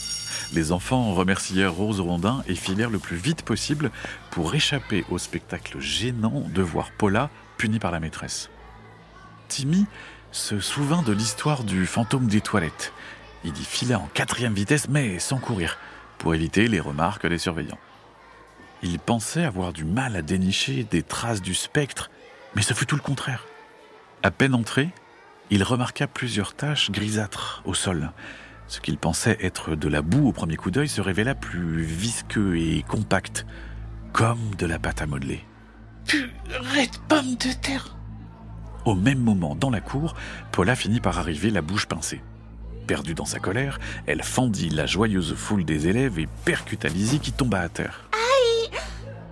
Les 0.53 0.71
enfants 0.71 1.13
remercièrent 1.13 1.73
Rose 1.73 1.99
Rondin 1.99 2.43
et 2.47 2.53
filèrent 2.53 2.91
le 2.91 2.99
plus 2.99 3.15
vite 3.15 3.41
possible 3.41 3.89
pour 4.29 4.53
échapper 4.53 5.03
au 5.09 5.17
spectacle 5.17 5.79
gênant 5.79 6.43
de 6.53 6.61
voir 6.61 6.91
Paula 6.91 7.31
punie 7.57 7.79
par 7.79 7.89
la 7.89 7.99
maîtresse. 7.99 8.51
Timmy 9.47 9.87
se 10.31 10.59
souvint 10.59 11.01
de 11.01 11.11
l'histoire 11.11 11.63
du 11.63 11.87
fantôme 11.87 12.27
des 12.27 12.41
toilettes. 12.41 12.93
Il 13.43 13.57
y 13.57 13.63
fila 13.63 13.97
en 13.97 14.07
quatrième 14.13 14.53
vitesse, 14.53 14.89
mais 14.89 15.17
sans 15.17 15.39
courir, 15.39 15.79
pour 16.19 16.35
éviter 16.35 16.67
les 16.67 16.79
remarques 16.79 17.25
des 17.25 17.39
surveillants. 17.39 17.79
Il 18.83 18.99
pensait 18.99 19.45
avoir 19.45 19.73
du 19.73 19.85
mal 19.85 20.15
à 20.15 20.21
dénicher 20.21 20.83
des 20.83 21.01
traces 21.01 21.41
du 21.41 21.55
spectre, 21.55 22.11
mais 22.55 22.61
ce 22.61 22.75
fut 22.75 22.85
tout 22.85 22.95
le 22.95 23.01
contraire. 23.01 23.45
À 24.21 24.29
peine 24.29 24.53
entré, 24.53 24.89
il 25.49 25.63
remarqua 25.63 26.05
plusieurs 26.05 26.53
taches 26.53 26.91
grisâtres 26.91 27.63
au 27.65 27.73
sol. 27.73 28.11
Ce 28.67 28.79
qu'il 28.79 28.97
pensait 28.97 29.37
être 29.41 29.75
de 29.75 29.87
la 29.87 30.01
boue 30.01 30.27
au 30.27 30.31
premier 30.31 30.55
coup 30.55 30.71
d'œil 30.71 30.87
se 30.87 31.01
révéla 31.01 31.35
plus 31.35 31.83
visqueux 31.83 32.57
et 32.57 32.83
compact, 32.87 33.45
comme 34.11 34.55
de 34.57 34.65
la 34.65 34.79
pâte 34.79 35.01
à 35.01 35.05
modeler. 35.05 35.43
Purée 36.05 36.87
de 36.87 36.97
pommes 37.07 37.35
de 37.35 37.53
terre 37.61 37.95
Au 38.85 38.95
même 38.95 39.19
moment, 39.19 39.55
dans 39.55 39.69
la 39.69 39.81
cour, 39.81 40.15
Paula 40.51 40.75
finit 40.75 40.99
par 40.99 41.19
arriver, 41.19 41.49
la 41.49 41.61
bouche 41.61 41.85
pincée. 41.85 42.21
Perdue 42.87 43.13
dans 43.13 43.25
sa 43.25 43.39
colère, 43.39 43.79
elle 44.07 44.23
fendit 44.23 44.69
la 44.69 44.85
joyeuse 44.85 45.35
foule 45.35 45.63
des 45.63 45.87
élèves 45.87 46.19
et 46.19 46.27
percuta 46.43 46.89
Lizzie 46.89 47.19
qui 47.19 47.31
tomba 47.31 47.59
à 47.59 47.69
terre. 47.69 48.09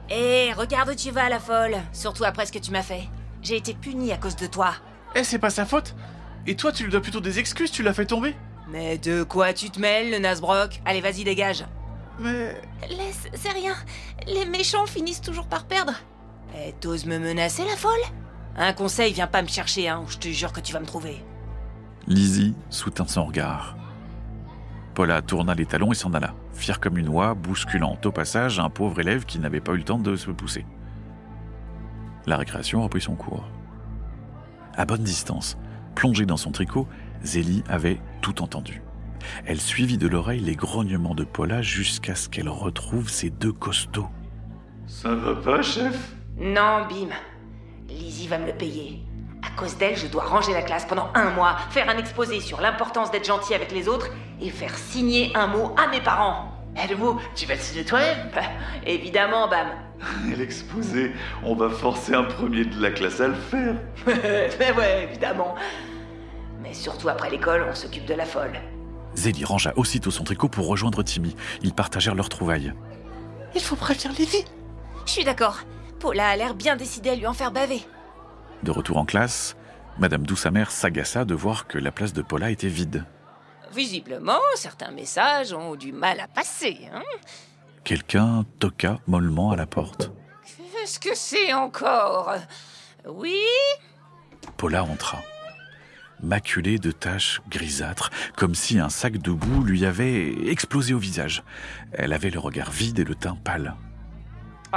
Hé, 0.09 0.51
regarde 0.53 0.89
où 0.89 0.95
tu 0.95 1.09
vas, 1.09 1.29
la 1.29 1.39
folle. 1.39 1.77
Surtout 1.93 2.25
après 2.25 2.45
ce 2.45 2.51
que 2.51 2.59
tu 2.59 2.71
m'as 2.71 2.81
fait. 2.81 3.07
J'ai 3.41 3.55
été 3.55 3.73
punie 3.73 4.11
à 4.11 4.17
cause 4.17 4.35
de 4.35 4.45
toi. 4.45 4.73
Eh, 5.15 5.23
c'est 5.23 5.39
pas 5.39 5.49
sa 5.49 5.65
faute 5.65 5.95
Et 6.47 6.55
toi, 6.55 6.71
tu 6.71 6.83
lui 6.83 6.91
dois 6.91 7.01
plutôt 7.01 7.21
des 7.21 7.39
excuses, 7.39 7.71
tu 7.71 7.81
l'as 7.81 7.93
fait 7.93 8.05
tomber 8.05 8.35
Mais 8.71 8.97
de 8.97 9.23
quoi 9.23 9.53
tu 9.53 9.69
te 9.69 9.79
mêles, 9.79 10.11
le 10.11 10.19
Nasbrock? 10.19 10.81
Allez, 10.85 11.01
vas-y, 11.01 11.23
dégage. 11.23 11.65
Mais... 12.19 12.55
Laisse, 12.89 13.27
c'est 13.33 13.51
rien. 13.51 13.73
Les 14.27 14.45
méchants 14.45 14.85
finissent 14.85 15.21
toujours 15.21 15.47
par 15.47 15.65
perdre. 15.65 15.93
Eh, 16.55 16.73
t'oses 16.79 17.05
me 17.05 17.19
menacer, 17.19 17.63
la 17.65 17.75
folle? 17.75 17.99
Un 18.57 18.73
conseil, 18.73 19.13
viens 19.13 19.27
pas 19.27 19.41
me 19.41 19.47
chercher, 19.47 19.89
hein, 19.89 20.01
ou 20.05 20.09
je 20.09 20.17
te 20.17 20.27
jure 20.29 20.53
que 20.53 20.61
tu 20.61 20.73
vas 20.73 20.79
me 20.79 20.85
trouver. 20.85 21.23
Lizzie 22.07 22.55
soutint 22.69 23.07
son 23.07 23.25
regard. 23.25 23.75
Paula 24.93 25.21
tourna 25.21 25.55
les 25.55 25.65
talons 25.65 25.91
et 25.91 25.95
s'en 25.95 26.13
alla, 26.13 26.33
fière 26.53 26.79
comme 26.79 26.97
une 26.97 27.09
oie, 27.09 27.33
bousculant 27.33 27.97
au 28.03 28.11
passage 28.11 28.59
un 28.59 28.69
pauvre 28.69 28.99
élève 28.99 29.25
qui 29.25 29.39
n'avait 29.39 29.61
pas 29.61 29.73
eu 29.73 29.77
le 29.77 29.83
temps 29.83 29.99
de 29.99 30.15
se 30.15 30.31
pousser. 30.31 30.65
La 32.25 32.37
récréation 32.37 32.83
reprit 32.83 33.01
son 33.01 33.15
cours. 33.15 33.45
À 34.75 34.85
bonne 34.85 35.03
distance, 35.03 35.57
plongée 35.95 36.25
dans 36.25 36.37
son 36.37 36.51
tricot, 36.51 36.87
Zélie 37.23 37.63
avait 37.69 37.99
tout 38.21 38.41
entendu. 38.41 38.81
Elle 39.45 39.61
suivit 39.61 39.97
de 39.97 40.07
l'oreille 40.07 40.39
les 40.39 40.55
grognements 40.55 41.15
de 41.15 41.23
Paula 41.23 41.61
jusqu'à 41.61 42.15
ce 42.15 42.29
qu'elle 42.29 42.49
retrouve 42.49 43.09
ses 43.09 43.29
deux 43.29 43.53
costauds. 43.53 44.09
Ça 44.87 45.13
va 45.13 45.35
pas, 45.35 45.61
chef? 45.61 46.15
Non, 46.37 46.87
Bim. 46.89 47.09
Lizzie 47.87 48.27
va 48.27 48.37
me 48.37 48.47
le 48.47 48.53
payer. 48.53 49.03
À 49.43 49.59
cause 49.59 49.77
d'elle, 49.77 49.97
je 49.97 50.07
dois 50.07 50.23
ranger 50.23 50.53
la 50.53 50.61
classe 50.61 50.85
pendant 50.85 51.09
un 51.13 51.31
mois, 51.31 51.57
faire 51.69 51.89
un 51.89 51.97
exposé 51.97 52.39
sur 52.39 52.61
l'importance 52.61 53.11
d'être 53.11 53.25
gentil 53.25 53.53
avec 53.53 53.71
les 53.71 53.87
autres 53.87 54.07
et 54.41 54.49
faire 54.49 54.75
signer 54.75 55.31
un 55.35 55.47
mot 55.47 55.75
à 55.77 55.87
mes 55.89 56.01
parents. 56.01 56.51
Eh, 56.81 56.87
le 56.87 56.95
mot, 56.95 57.19
tu 57.35 57.45
vas 57.45 57.55
le 57.55 57.59
signer 57.59 57.83
toi-même? 57.83 58.29
Bah, 58.33 58.41
évidemment, 58.85 59.47
Bam. 59.49 59.67
Et 60.31 60.35
l'exposé, 60.37 61.11
on 61.43 61.53
va 61.55 61.69
forcer 61.69 62.13
un 62.13 62.23
premier 62.23 62.65
de 62.65 62.81
la 62.81 62.91
classe 62.91 63.19
à 63.19 63.27
le 63.27 63.35
faire. 63.35 63.75
Mais 64.07 64.71
ouais, 64.77 65.03
évidemment. 65.09 65.55
Mais 66.71 66.77
surtout 66.77 67.09
après 67.09 67.29
l'école, 67.29 67.67
on 67.69 67.75
s'occupe 67.75 68.05
de 68.05 68.13
la 68.13 68.23
folle. 68.23 68.57
Zélie 69.13 69.43
rangea 69.43 69.73
aussitôt 69.75 70.09
son 70.09 70.23
tricot 70.23 70.47
pour 70.47 70.67
rejoindre 70.67 71.03
Timmy. 71.03 71.35
Ils 71.63 71.73
partagèrent 71.73 72.15
leurs 72.15 72.29
trouvailles. 72.29 72.73
Il 73.53 73.59
faut 73.59 73.75
prévenir 73.75 74.13
Lizzie 74.17 74.45
Je 75.05 75.11
suis 75.11 75.25
d'accord. 75.25 75.59
Paula 75.99 76.29
a 76.29 76.35
l'air 76.37 76.53
bien 76.55 76.77
décidée 76.77 77.09
à 77.09 77.15
lui 77.15 77.27
en 77.27 77.33
faire 77.33 77.51
baver. 77.51 77.81
De 78.63 78.71
retour 78.71 78.95
en 78.95 79.03
classe, 79.03 79.57
Madame 79.99 80.25
Douce-Amère 80.25 80.71
s'agaça 80.71 81.25
de 81.25 81.35
voir 81.35 81.67
que 81.67 81.77
la 81.77 81.91
place 81.91 82.13
de 82.13 82.21
Paula 82.21 82.51
était 82.51 82.69
vide. 82.69 83.03
Visiblement, 83.75 84.39
certains 84.55 84.91
messages 84.91 85.51
ont 85.51 85.75
du 85.75 85.91
mal 85.91 86.21
à 86.21 86.29
passer. 86.29 86.87
Hein 86.93 87.03
Quelqu'un 87.83 88.45
toqua 88.59 89.01
mollement 89.07 89.51
à 89.51 89.57
la 89.57 89.65
porte. 89.65 90.13
Qu'est-ce 90.45 91.01
que 91.01 91.15
c'est 91.15 91.51
encore? 91.51 92.33
Oui? 93.05 93.35
Paula 94.55 94.85
entra. 94.85 95.19
Maculée 96.23 96.77
de 96.77 96.91
taches 96.91 97.41
grisâtres, 97.49 98.11
comme 98.35 98.53
si 98.55 98.79
un 98.79 98.89
sac 98.89 99.17
de 99.17 99.31
boue 99.31 99.63
lui 99.63 99.85
avait 99.85 100.49
explosé 100.49 100.93
au 100.93 100.99
visage. 100.99 101.43
Elle 101.93 102.13
avait 102.13 102.29
le 102.29 102.39
regard 102.39 102.71
vide 102.71 102.99
et 102.99 103.03
le 103.03 103.15
teint 103.15 103.37
pâle. 103.43 103.75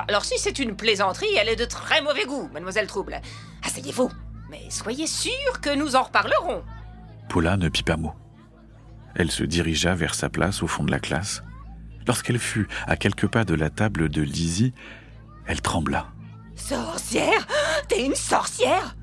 Alors 0.08 0.24
si 0.24 0.38
c'est 0.38 0.58
une 0.58 0.74
plaisanterie, 0.74 1.34
elle 1.38 1.48
est 1.48 1.56
de 1.56 1.64
très 1.64 2.02
mauvais 2.02 2.24
goût, 2.24 2.48
mademoiselle 2.52 2.86
Trouble. 2.86 3.20
Asseyez-vous. 3.62 4.10
Mais 4.50 4.70
soyez 4.70 5.06
sûre 5.06 5.60
que 5.60 5.74
nous 5.74 5.96
en 5.96 6.02
reparlerons. 6.02 6.62
Paula 7.28 7.56
ne 7.56 7.68
pit 7.68 7.84
pas 7.84 7.96
mot. 7.96 8.14
Elle 9.14 9.30
se 9.30 9.44
dirigea 9.44 9.94
vers 9.94 10.14
sa 10.14 10.28
place 10.28 10.62
au 10.62 10.66
fond 10.66 10.84
de 10.84 10.90
la 10.90 10.98
classe. 10.98 11.42
Lorsqu'elle 12.06 12.38
fut 12.38 12.68
à 12.86 12.96
quelques 12.96 13.28
pas 13.28 13.44
de 13.44 13.54
la 13.54 13.70
table 13.70 14.08
de 14.08 14.22
Lizzie, 14.22 14.74
elle 15.46 15.62
trembla. 15.62 16.08
Sorcière 16.56 17.46
T'es 17.88 18.04
une 18.04 18.14
sorcière 18.14 18.96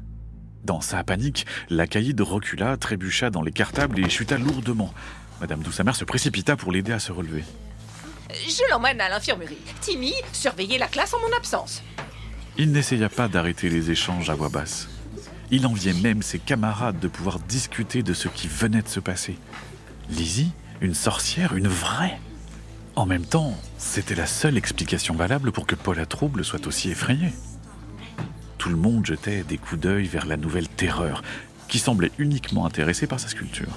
Dans 0.64 0.82
sa 0.82 1.04
panique, 1.04 1.46
la 1.70 1.88
caïde 1.88 2.22
recula, 2.22 2.78
trébucha 2.78 3.30
dans 3.30 3.42
les 3.42 3.52
cartables 3.52 4.00
et 4.00 4.10
chuta 4.10 4.38
lourdement. 4.38 4.94
Madame 5.40 5.62
Douce-Amère 5.62 5.96
se 5.96 6.06
précipita 6.06 6.56
pour 6.56 6.72
l'aider 6.72 6.92
à 6.92 7.00
se 7.00 7.12
relever. 7.12 7.44
Je 8.30 8.70
l'emmène 8.70 9.02
à 9.02 9.10
l'infirmerie. 9.10 9.58
Timmy, 9.82 10.14
surveillez 10.32 10.78
la 10.78 10.88
classe 10.88 11.14
en 11.14 11.20
mon 11.20 11.36
absence. 11.36 11.82
Il 12.58 12.72
n'essaya 12.72 13.10
pas 13.10 13.28
d'arrêter 13.28 13.70
les 13.70 13.92
échanges 13.92 14.30
à 14.30 14.36
voix 14.36 14.50
basse. 14.50 14.88
Il 15.50 15.66
enviait 15.66 15.94
même 15.94 16.22
ses 16.22 16.40
camarades 16.40 17.00
de 17.00 17.08
pouvoir 17.08 17.40
discuter 17.40 18.04
de 18.04 18.14
ce 18.14 18.28
qui 18.28 18.48
venait 18.48 18.82
de 18.82 18.88
se 18.88 19.00
passer. 19.00 19.38
Lizzie, 20.10 20.52
une 20.80 20.94
sorcière, 20.94 21.56
une 21.56 21.68
vraie 21.68 22.20
En 22.96 23.06
même 23.06 23.26
temps, 23.26 23.56
c'était 23.78 24.16
la 24.16 24.28
seule 24.28 24.58
explication 24.58 25.16
valable 25.16 25.52
pour 25.52 25.66
que 25.66 25.76
Paula 25.76 26.06
Trouble 26.06 26.46
soit 26.46 26.68
aussi 26.68 26.92
effrayée. 26.92 27.34
Tout 28.62 28.70
le 28.70 28.76
monde 28.76 29.08
jetait 29.08 29.42
des 29.42 29.58
coups 29.58 29.82
d'œil 29.82 30.06
vers 30.06 30.28
la 30.28 30.38
nouvelle 30.38 30.68
terreur, 30.68 31.24
qui 31.68 31.80
semblait 31.80 32.12
uniquement 32.20 32.68
intéressée 32.68 33.08
par 33.08 33.20
sa 33.20 33.28
sculpture. 33.28 33.76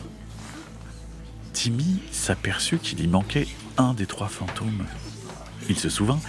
Timmy 1.55 2.03
s'aperçut 2.12 2.76
qu'il 2.76 3.00
y 3.00 3.09
manquait 3.09 3.49
un 3.79 3.95
des 3.95 4.05
trois 4.05 4.29
fantômes. 4.29 4.85
Il 5.71 5.79
se 5.79 5.88
souvint 5.88 6.21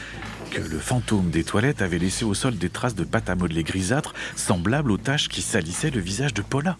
que 0.51 0.61
le 0.61 0.79
fantôme 0.79 1.31
des 1.31 1.43
toilettes 1.43 1.81
avait 1.81 1.99
laissé 1.99 2.23
au 2.23 2.33
sol 2.33 2.57
des 2.57 2.69
traces 2.69 2.95
de 2.95 3.03
pâte 3.03 3.29
à 3.29 3.35
modeler 3.35 3.63
grisâtres 3.63 4.13
semblables 4.37 4.91
aux 4.91 4.97
taches 4.97 5.27
qui 5.27 5.41
salissaient 5.41 5.91
le 5.91 5.99
visage 5.99 6.33
de 6.33 6.41
Paula. 6.41 6.77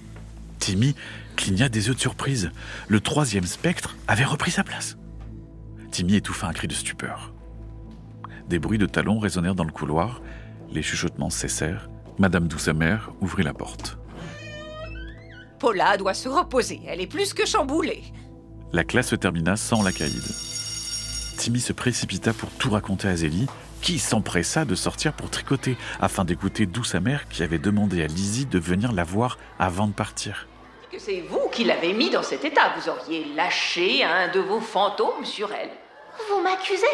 Timmy 0.59 0.95
cligna 1.35 1.67
des 1.67 1.89
yeux 1.89 1.95
de 1.95 1.99
surprise. 1.99 2.51
Le 2.87 3.01
troisième 3.01 3.45
spectre 3.45 3.97
avait 4.07 4.23
repris 4.23 4.51
sa 4.51 4.63
place. 4.63 4.95
Timmy 5.91 6.15
étouffa 6.15 6.47
un 6.47 6.53
cri 6.53 6.69
de 6.69 6.73
stupeur. 6.73 7.33
Des 8.47 8.59
bruits 8.59 8.77
de 8.77 8.85
talons 8.85 9.19
résonnèrent 9.19 9.55
dans 9.55 9.65
le 9.65 9.73
couloir, 9.73 10.21
les 10.71 10.81
chuchotements 10.81 11.29
cessèrent, 11.29 11.89
Madame 12.17 12.47
Douce-Amère 12.47 13.11
ouvrit 13.21 13.43
la 13.43 13.53
porte. 13.53 13.97
Paula 15.59 15.97
doit 15.97 16.13
se 16.13 16.29
reposer, 16.29 16.81
elle 16.87 17.01
est 17.01 17.07
plus 17.07 17.33
que 17.33 17.45
chamboulée. 17.45 18.03
La 18.73 18.83
classe 18.83 19.09
se 19.09 19.15
termina 19.15 19.55
sans 19.55 19.83
la 19.83 19.91
caïde. 19.91 20.23
Timmy 21.37 21.59
se 21.59 21.73
précipita 21.73 22.33
pour 22.33 22.49
tout 22.51 22.69
raconter 22.69 23.07
à 23.07 23.15
Zélie, 23.15 23.47
qui 23.81 23.99
s'empressa 23.99 24.65
de 24.65 24.75
sortir 24.75 25.13
pour 25.13 25.29
tricoter, 25.29 25.77
afin 26.01 26.25
d'écouter 26.25 26.65
Douce-Amère 26.65 27.27
qui 27.29 27.43
avait 27.43 27.59
demandé 27.59 28.03
à 28.03 28.07
Lizzie 28.07 28.45
de 28.45 28.59
venir 28.59 28.91
la 28.91 29.03
voir 29.03 29.37
avant 29.59 29.87
de 29.87 29.93
partir. 29.93 30.47
Que 30.91 30.99
c'est 30.99 31.21
vous 31.29 31.49
qui 31.51 31.65
l'avez 31.65 31.93
mis 31.93 32.09
dans 32.09 32.23
cet 32.23 32.45
état? 32.45 32.73
Vous 32.77 32.89
auriez 32.89 33.25
lâché 33.35 34.03
un 34.03 34.31
de 34.31 34.39
vos 34.39 34.61
fantômes 34.61 35.25
sur 35.25 35.51
elle. 35.51 35.69
Vous 36.29 36.41
m'accusez 36.41 36.85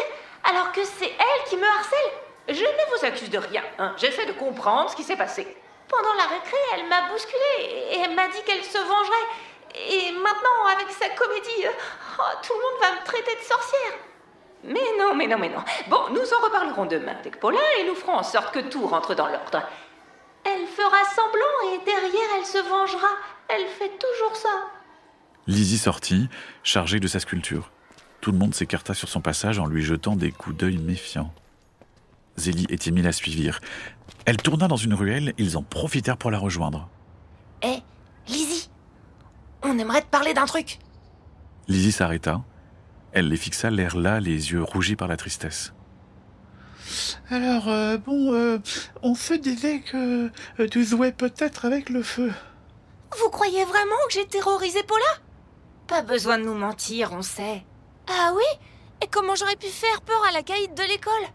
alors 0.44 0.72
que 0.72 0.80
c'est 0.84 1.06
elle 1.06 1.48
qui 1.48 1.56
me 1.56 1.62
harcèle? 1.62 2.31
Je 2.48 2.54
ne 2.54 2.98
vous 2.98 3.04
accuse 3.04 3.30
de 3.30 3.38
rien. 3.38 3.62
hein. 3.78 3.94
J'essaie 3.96 4.26
de 4.26 4.32
comprendre 4.32 4.90
ce 4.90 4.96
qui 4.96 5.04
s'est 5.04 5.16
passé. 5.16 5.56
Pendant 5.88 6.12
la 6.14 6.24
récré, 6.24 6.56
elle 6.74 6.86
m'a 6.88 7.08
bousculée 7.10 7.90
et 7.92 7.98
elle 8.00 8.14
m'a 8.14 8.28
dit 8.28 8.42
qu'elle 8.46 8.64
se 8.64 8.78
vengerait. 8.78 9.28
Et 9.88 10.12
maintenant, 10.12 10.66
avec 10.74 10.90
sa 10.90 11.08
comédie, 11.10 11.66
euh, 11.66 11.70
oh, 12.18 12.22
tout 12.42 12.52
le 12.54 12.60
monde 12.60 12.80
va 12.82 13.00
me 13.00 13.04
traiter 13.06 13.34
de 13.36 13.40
sorcière. 13.42 13.98
Mais 14.64 14.80
non, 14.98 15.14
mais 15.14 15.26
non, 15.26 15.38
mais 15.38 15.48
non. 15.48 15.62
Bon, 15.88 16.00
nous 16.10 16.20
en 16.34 16.44
reparlerons 16.44 16.86
demain 16.86 17.16
avec 17.18 17.40
Paula 17.40 17.60
et 17.78 17.84
nous 17.84 17.94
ferons 17.94 18.14
en 18.14 18.22
sorte 18.22 18.52
que 18.54 18.60
tout 18.60 18.86
rentre 18.86 19.14
dans 19.14 19.28
l'ordre. 19.28 19.62
Elle 20.44 20.66
fera 20.66 21.04
semblant 21.14 21.74
et 21.74 21.84
derrière, 21.84 22.28
elle 22.38 22.46
se 22.46 22.58
vengera. 22.58 23.08
Elle 23.48 23.66
fait 23.66 23.90
toujours 23.98 24.36
ça. 24.36 24.50
Lizzie 25.46 25.78
sortit, 25.78 26.28
chargée 26.62 27.00
de 27.00 27.08
sa 27.08 27.18
sculpture. 27.20 27.70
Tout 28.20 28.30
le 28.32 28.38
monde 28.38 28.54
s'écarta 28.54 28.94
sur 28.94 29.08
son 29.08 29.20
passage 29.20 29.58
en 29.58 29.66
lui 29.66 29.82
jetant 29.82 30.14
des 30.16 30.30
coups 30.30 30.56
d'œil 30.56 30.78
méfiants. 30.78 31.32
Zélie 32.36 32.66
et 32.70 32.78
Timmy 32.78 33.02
la 33.02 33.12
suivirent. 33.12 33.60
Elle 34.24 34.36
tourna 34.36 34.68
dans 34.68 34.76
une 34.76 34.94
ruelle, 34.94 35.34
ils 35.38 35.56
en 35.56 35.62
profitèrent 35.62 36.16
pour 36.16 36.30
la 36.30 36.38
rejoindre. 36.38 36.88
Hé, 37.62 37.82
Lizzie 38.28 38.70
On 39.62 39.78
aimerait 39.78 40.02
te 40.02 40.06
parler 40.06 40.34
d'un 40.34 40.46
truc. 40.46 40.78
Lizzie 41.68 41.92
s'arrêta. 41.92 42.42
Elle 43.12 43.28
les 43.28 43.36
fixa 43.36 43.70
l'air 43.70 43.96
là, 43.96 44.20
les 44.20 44.52
yeux 44.52 44.62
rougis 44.62 44.96
par 44.96 45.08
la 45.08 45.16
tristesse. 45.16 45.74
Alors, 47.30 47.68
euh, 47.68 47.96
bon, 47.98 48.32
euh, 48.32 48.58
on 49.02 49.14
se 49.14 49.34
disait 49.34 49.80
que 49.80 50.30
euh, 50.60 50.68
tu 50.68 50.84
jouais 50.84 51.12
peut-être 51.12 51.64
avec 51.64 51.90
le 51.90 52.02
feu. 52.02 52.32
Vous 53.18 53.30
croyez 53.30 53.64
vraiment 53.64 53.96
que 54.08 54.14
j'ai 54.14 54.26
terrorisé 54.26 54.82
Paula? 54.82 55.04
Pas 55.86 56.02
besoin 56.02 56.38
de 56.38 56.44
nous 56.44 56.54
mentir, 56.54 57.12
on 57.12 57.22
sait. 57.22 57.64
Ah 58.08 58.32
oui? 58.34 58.44
Et 59.02 59.06
comment 59.06 59.34
j'aurais 59.34 59.56
pu 59.56 59.66
faire 59.66 60.00
peur 60.02 60.20
à 60.28 60.32
la 60.32 60.42
caïd 60.42 60.74
de 60.74 60.82
l'école? 60.82 61.28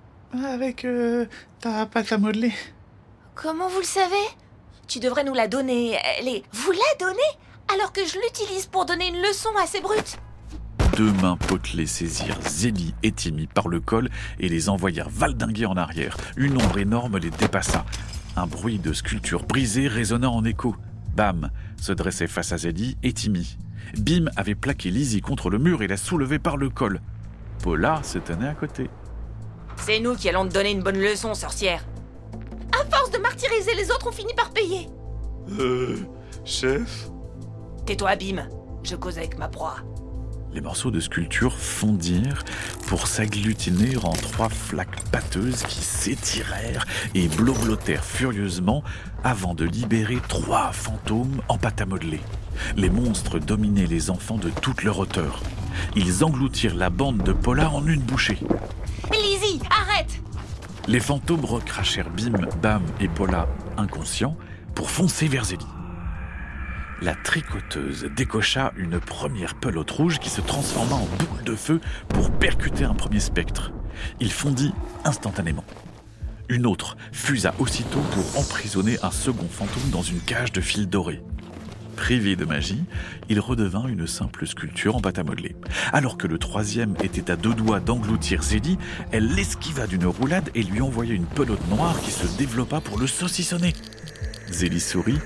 Avec 0.46 0.86
euh, 0.86 1.26
ta 1.60 1.86
pâte 1.86 2.12
à 2.12 2.18
modeler. 2.18 2.54
Comment 3.36 3.70
vous 3.70 3.80
le 3.80 3.86
savez? 3.86 4.16
Tu 4.88 5.00
devrais 5.00 5.24
nous 5.24 5.34
la 5.34 5.48
donner. 5.48 5.98
Elle 6.20 6.28
est. 6.28 6.44
Vous 6.54 6.72
la 6.72 7.06
donnez? 7.06 7.74
Alors 7.74 7.92
que 7.92 8.06
je 8.06 8.18
l'utilise 8.20 8.66
pour 8.66 8.86
donner 8.86 9.08
une 9.08 9.22
leçon 9.22 9.50
à 9.62 9.66
ces 9.66 9.82
brutes. 9.82 10.18
deux 10.96 11.12
mains 11.22 11.38
potelées 11.38 11.86
saisirent 11.86 12.40
Zélie 12.42 12.96
et 13.04 13.12
Timmy 13.12 13.48
par 13.48 13.68
le 13.68 13.80
col 13.80 14.10
et 14.40 14.50
les 14.50 14.70
envoyèrent 14.70 15.10
valdinguer 15.10 15.66
en 15.66 15.76
arrière. 15.76 16.18
Une 16.38 16.62
ombre 16.62 16.78
énorme 16.78 17.18
les 17.18 17.30
dépassa. 17.30 17.86
Un 18.36 18.48
bruit 18.48 18.80
de 18.80 18.94
sculpture 18.94 19.44
brisée 19.44 19.88
résonna 19.88 20.30
en 20.30 20.44
écho. 20.44 20.76
Bam 21.16 21.50
se 21.82 21.92
dressait 21.92 22.28
face 22.28 22.52
à 22.52 22.58
Zélie 22.58 22.98
et 23.04 23.14
Timmy. 23.14 23.58
Bim 23.98 24.26
avait 24.36 24.56
plaqué 24.56 24.90
Lizzie 24.92 25.22
contre 25.22 25.50
le 25.50 25.58
mur 25.58 25.82
et 25.82 25.88
la 25.88 25.98
soulevé 25.98 26.40
par 26.40 26.58
le 26.58 26.70
col. 26.70 27.02
Paula 27.64 28.02
se 28.04 28.20
tenait 28.20 28.48
à 28.48 28.54
côté. 28.54 28.90
C'est 29.86 30.00
nous 30.00 30.16
qui 30.16 30.30
allons 30.30 30.48
te 30.48 30.54
donner 30.54 30.72
une 30.72 30.84
bonne 30.84 31.00
leçon, 31.00 31.34
sorcière. 31.34 31.86
À 32.74 32.86
force 32.96 33.12
de 33.12 33.18
martyriser 33.18 33.74
les 33.76 33.90
autres, 33.92 34.08
on 34.08 34.12
finit 34.12 34.34
par 34.34 34.52
payer. 34.52 34.90
Euh. 35.60 35.98
Chef? 36.44 37.10
Tais-toi, 37.86 38.16
Bim. 38.16 38.48
Je 38.84 38.96
cause 38.96 39.18
avec 39.18 39.38
ma 39.38 39.48
proie. 39.48 39.78
Les 40.54 40.62
morceaux 40.62 40.92
de 40.92 41.00
sculpture 41.00 41.58
fondirent 41.58 42.44
pour 42.88 43.08
s'agglutiner 43.08 43.98
en 43.98 44.14
trois 44.14 44.50
flaques 44.50 45.04
pâteuses 45.12 45.64
qui 45.64 45.82
s'étirèrent 45.82 46.86
et 47.14 47.28
bloglottèrent 47.28 48.06
furieusement 48.06 48.84
avant 49.24 49.54
de 49.54 49.66
libérer 49.66 50.18
trois 50.28 50.72
fantômes 50.72 51.42
en 51.50 51.58
pâte 51.58 51.82
à 51.82 51.86
modeler. 51.86 52.22
Les 52.76 52.90
monstres 52.90 53.40
dominaient 53.40 53.86
les 53.86 54.10
enfants 54.10 54.38
de 54.38 54.50
toute 54.50 54.84
leur 54.84 55.00
hauteur. 55.00 55.44
Ils 55.96 56.24
engloutirent 56.24 56.76
la 56.76 56.90
bande 56.90 57.24
de 57.24 57.34
Paula 57.34 57.70
en 57.70 57.86
une 57.86 58.02
bouchée. 58.02 58.40
Les 60.88 61.02
fantômes 61.02 61.44
recrachèrent 61.44 62.10
Bim, 62.10 62.48
Bam 62.62 62.82
et 63.02 63.10
Paula 63.10 63.50
inconscients 63.76 64.38
pour 64.74 64.90
foncer 64.90 65.28
vers 65.28 65.44
Zélie. 65.44 65.68
La 67.02 67.14
tricoteuse 67.14 68.10
décocha 68.16 68.72
une 68.78 68.98
première 69.02 69.56
pelote 69.56 69.92
rouge 69.92 70.20
qui 70.20 70.30
se 70.30 70.40
transforma 70.40 70.96
en 70.96 71.06
boule 71.06 71.44
de 71.44 71.56
feu 71.56 71.82
pour 72.08 72.32
percuter 72.32 72.86
un 72.86 72.94
premier 72.94 73.20
spectre. 73.20 73.74
Il 74.22 74.32
fondit 74.32 74.74
instantanément. 75.04 75.66
Une 76.48 76.66
autre 76.66 76.96
fusa 77.12 77.54
aussitôt 77.60 78.02
pour 78.12 78.40
emprisonner 78.40 78.98
un 79.04 79.12
second 79.12 79.50
fantôme 79.50 79.90
dans 79.92 80.04
une 80.04 80.22
cage 80.22 80.54
de 80.54 80.62
fil 80.62 80.88
doré. 80.88 81.22
Privé 81.98 82.36
de 82.36 82.46
magie, 82.46 82.84
il 83.28 83.40
redevint 83.40 83.88
une 83.88 84.08
simple 84.08 84.48
sculpture 84.48 84.96
en 84.96 85.02
pâte 85.02 85.20
à 85.20 85.24
modeler. 85.24 85.56
Alors 85.92 86.18
que 86.18 86.28
le 86.28 86.38
troisième 86.38 86.94
était 87.04 87.30
à 87.30 87.36
deux 87.36 87.54
doigts 87.54 87.82
d'engloutir 87.82 88.44
Zélie, 88.44 88.78
elle 89.12 89.28
l'esquiva 89.34 89.88
d'une 89.88 90.06
roulade 90.06 90.50
et 90.56 90.64
lui 90.64 90.80
envoya 90.80 91.14
une 91.14 91.26
pelote 91.26 91.68
noire 91.70 92.00
qui 92.00 92.12
se 92.12 92.38
développa 92.38 92.80
pour 92.80 92.98
le 92.98 93.08
saucissonner. 93.08 93.74
Zélie 94.50 94.80
sourit, 94.80 95.20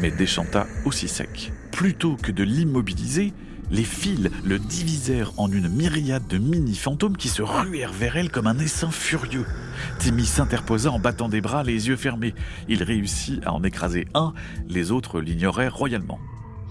mais 0.00 0.12
déchanta 0.12 0.66
aussi 0.86 1.08
sec. 1.08 1.52
Plutôt 1.72 2.16
que 2.16 2.32
de 2.32 2.44
l'immobiliser, 2.44 3.34
les 3.74 3.82
fils 3.82 4.30
le 4.44 4.58
divisèrent 4.60 5.32
en 5.36 5.50
une 5.50 5.68
myriade 5.68 6.26
de 6.28 6.38
mini-fantômes 6.38 7.16
qui 7.16 7.28
se 7.28 7.42
ruèrent 7.42 7.92
vers 7.92 8.16
elle 8.16 8.30
comme 8.30 8.46
un 8.46 8.58
essaim 8.58 8.92
furieux. 8.92 9.46
Timmy 9.98 10.24
s'interposa 10.24 10.92
en 10.92 11.00
battant 11.00 11.28
des 11.28 11.40
bras, 11.40 11.64
les 11.64 11.88
yeux 11.88 11.96
fermés. 11.96 12.34
Il 12.68 12.84
réussit 12.84 13.44
à 13.44 13.52
en 13.52 13.64
écraser 13.64 14.06
un, 14.14 14.32
les 14.68 14.92
autres 14.92 15.20
l'ignorèrent 15.20 15.74
royalement. 15.74 16.20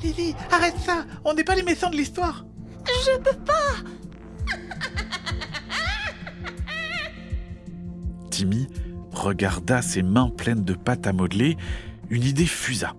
Lily, 0.02 0.34
arrête 0.50 0.78
ça 0.78 1.06
On 1.26 1.34
n'est 1.34 1.44
pas 1.44 1.56
les 1.56 1.64
méchants 1.64 1.90
de 1.90 1.98
l'histoire 1.98 2.46
Je 2.86 3.18
peux 3.18 3.38
pas 3.46 3.54
Timmy 8.30 8.68
regarda 9.12 9.82
ses 9.82 10.04
mains 10.04 10.30
pleines 10.30 10.64
de 10.64 10.74
pâte 10.74 11.06
à 11.06 11.14
modeler. 11.14 11.58
Une 12.10 12.24
idée 12.24 12.46
fusa. 12.46 12.96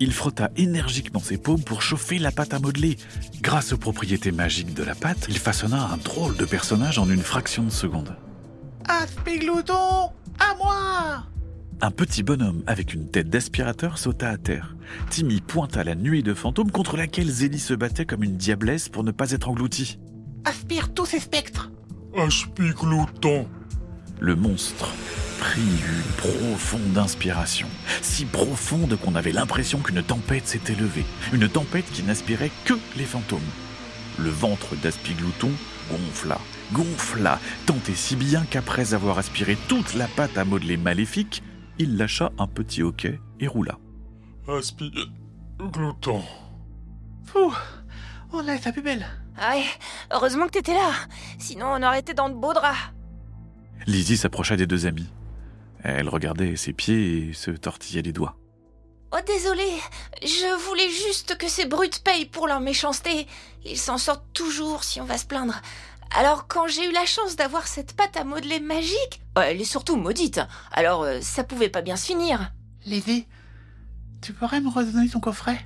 Il 0.00 0.12
frotta 0.12 0.50
énergiquement 0.56 1.20
ses 1.20 1.38
paumes 1.38 1.62
pour 1.62 1.82
chauffer 1.82 2.18
la 2.18 2.32
pâte 2.32 2.54
à 2.54 2.58
modeler. 2.58 2.96
Grâce 3.40 3.72
aux 3.72 3.78
propriétés 3.78 4.32
magiques 4.32 4.74
de 4.74 4.82
la 4.82 4.94
pâte, 4.94 5.26
il 5.28 5.38
façonna 5.38 5.88
un 5.92 5.96
drôle 5.96 6.36
de 6.36 6.44
personnage 6.44 6.98
en 6.98 7.08
une 7.08 7.22
fraction 7.22 7.62
de 7.64 7.70
seconde. 7.70 8.16
Aspiglouton 8.88 10.10
À 10.38 10.54
moi 10.58 11.26
Un 11.80 11.90
petit 11.90 12.22
bonhomme 12.22 12.62
avec 12.66 12.92
une 12.92 13.08
tête 13.08 13.30
d'aspirateur 13.30 13.98
sauta 13.98 14.30
à 14.30 14.36
terre. 14.36 14.76
Timmy 15.10 15.40
pointa 15.40 15.84
la 15.84 15.94
nuée 15.94 16.22
de 16.22 16.34
fantômes 16.34 16.70
contre 16.70 16.96
laquelle 16.96 17.30
Zélie 17.30 17.58
se 17.58 17.74
battait 17.74 18.06
comme 18.06 18.24
une 18.24 18.36
diablesse 18.36 18.88
pour 18.88 19.04
ne 19.04 19.12
pas 19.12 19.30
être 19.30 19.48
engloutie. 19.48 19.98
Aspire 20.44 20.92
tous 20.92 21.06
ces 21.06 21.20
spectres 21.20 21.70
Aspiglouton 22.16 23.48
Le 24.20 24.34
monstre 24.36 24.92
prit 25.38 25.60
une 25.60 26.12
profonde 26.16 26.96
inspiration, 26.98 27.68
si 28.02 28.24
profonde 28.24 28.96
qu'on 28.96 29.14
avait 29.14 29.32
l'impression 29.32 29.78
qu'une 29.78 30.02
tempête 30.02 30.46
s'était 30.46 30.74
levée, 30.74 31.04
une 31.32 31.48
tempête 31.48 31.90
qui 31.92 32.02
n'aspirait 32.02 32.50
que 32.64 32.74
les 32.96 33.04
fantômes. 33.04 33.40
Le 34.18 34.30
ventre 34.30 34.76
d'Aspiglouton 34.76 35.50
gonfla, 35.90 36.38
gonfla, 36.72 37.40
tant 37.66 37.78
et 37.88 37.94
si 37.94 38.16
bien 38.16 38.44
qu'après 38.48 38.94
avoir 38.94 39.18
aspiré 39.18 39.56
toute 39.68 39.94
la 39.94 40.06
pâte 40.06 40.38
à 40.38 40.44
modeler 40.44 40.76
maléfique, 40.76 41.42
il 41.78 41.96
lâcha 41.96 42.30
un 42.38 42.46
petit 42.46 42.82
hoquet 42.82 43.20
et 43.40 43.46
roula. 43.46 43.78
Aspiglouton. 44.48 46.22
Fou 47.24 47.52
On 48.32 48.46
a 48.48 48.58
sa 48.58 48.72
plus 48.72 48.82
belle 48.82 49.06
Ah 49.38 49.54
Ouais, 49.54 49.64
heureusement 50.12 50.46
que 50.46 50.52
t'étais 50.52 50.74
là. 50.74 50.92
Sinon, 51.38 51.66
on 51.66 51.82
aurait 51.82 52.00
été 52.00 52.14
dans 52.14 52.28
de 52.28 52.34
beaux 52.34 52.52
draps. 52.52 52.76
Lizzie 53.86 54.16
s'approcha 54.16 54.56
des 54.56 54.66
deux 54.66 54.86
amis. 54.86 55.08
Elle 55.84 56.08
regardait 56.08 56.56
ses 56.56 56.72
pieds 56.72 57.28
et 57.28 57.32
se 57.32 57.50
tortillait 57.50 58.02
les 58.02 58.12
doigts. 58.12 58.36
Oh 59.12 59.20
désolé, 59.26 59.62
je 60.22 60.66
voulais 60.66 60.90
juste 60.90 61.38
que 61.38 61.46
ces 61.48 61.66
brutes 61.66 62.02
payent 62.02 62.26
pour 62.26 62.48
leur 62.48 62.60
méchanceté. 62.60 63.28
Ils 63.64 63.78
s'en 63.78 63.98
sortent 63.98 64.32
toujours 64.32 64.82
si 64.82 65.00
on 65.00 65.04
va 65.04 65.18
se 65.18 65.26
plaindre. 65.26 65.60
Alors 66.16 66.48
quand 66.48 66.66
j'ai 66.66 66.88
eu 66.88 66.92
la 66.92 67.06
chance 67.06 67.36
d'avoir 67.36 67.68
cette 67.68 67.94
pâte 67.94 68.16
à 68.16 68.24
modeler 68.24 68.58
magique, 68.58 69.20
Oh, 69.36 69.40
elle 69.44 69.60
est 69.60 69.64
surtout 69.64 69.96
maudite. 69.96 70.40
Alors, 70.70 71.02
euh, 71.02 71.20
ça 71.20 71.42
pouvait 71.42 71.68
pas 71.68 71.82
bien 71.82 71.96
se 71.96 72.06
finir. 72.06 72.52
Lily, 72.86 73.26
tu 74.22 74.32
pourrais 74.32 74.60
me 74.60 74.68
redonner 74.68 75.08
ton 75.08 75.18
coffret? 75.18 75.58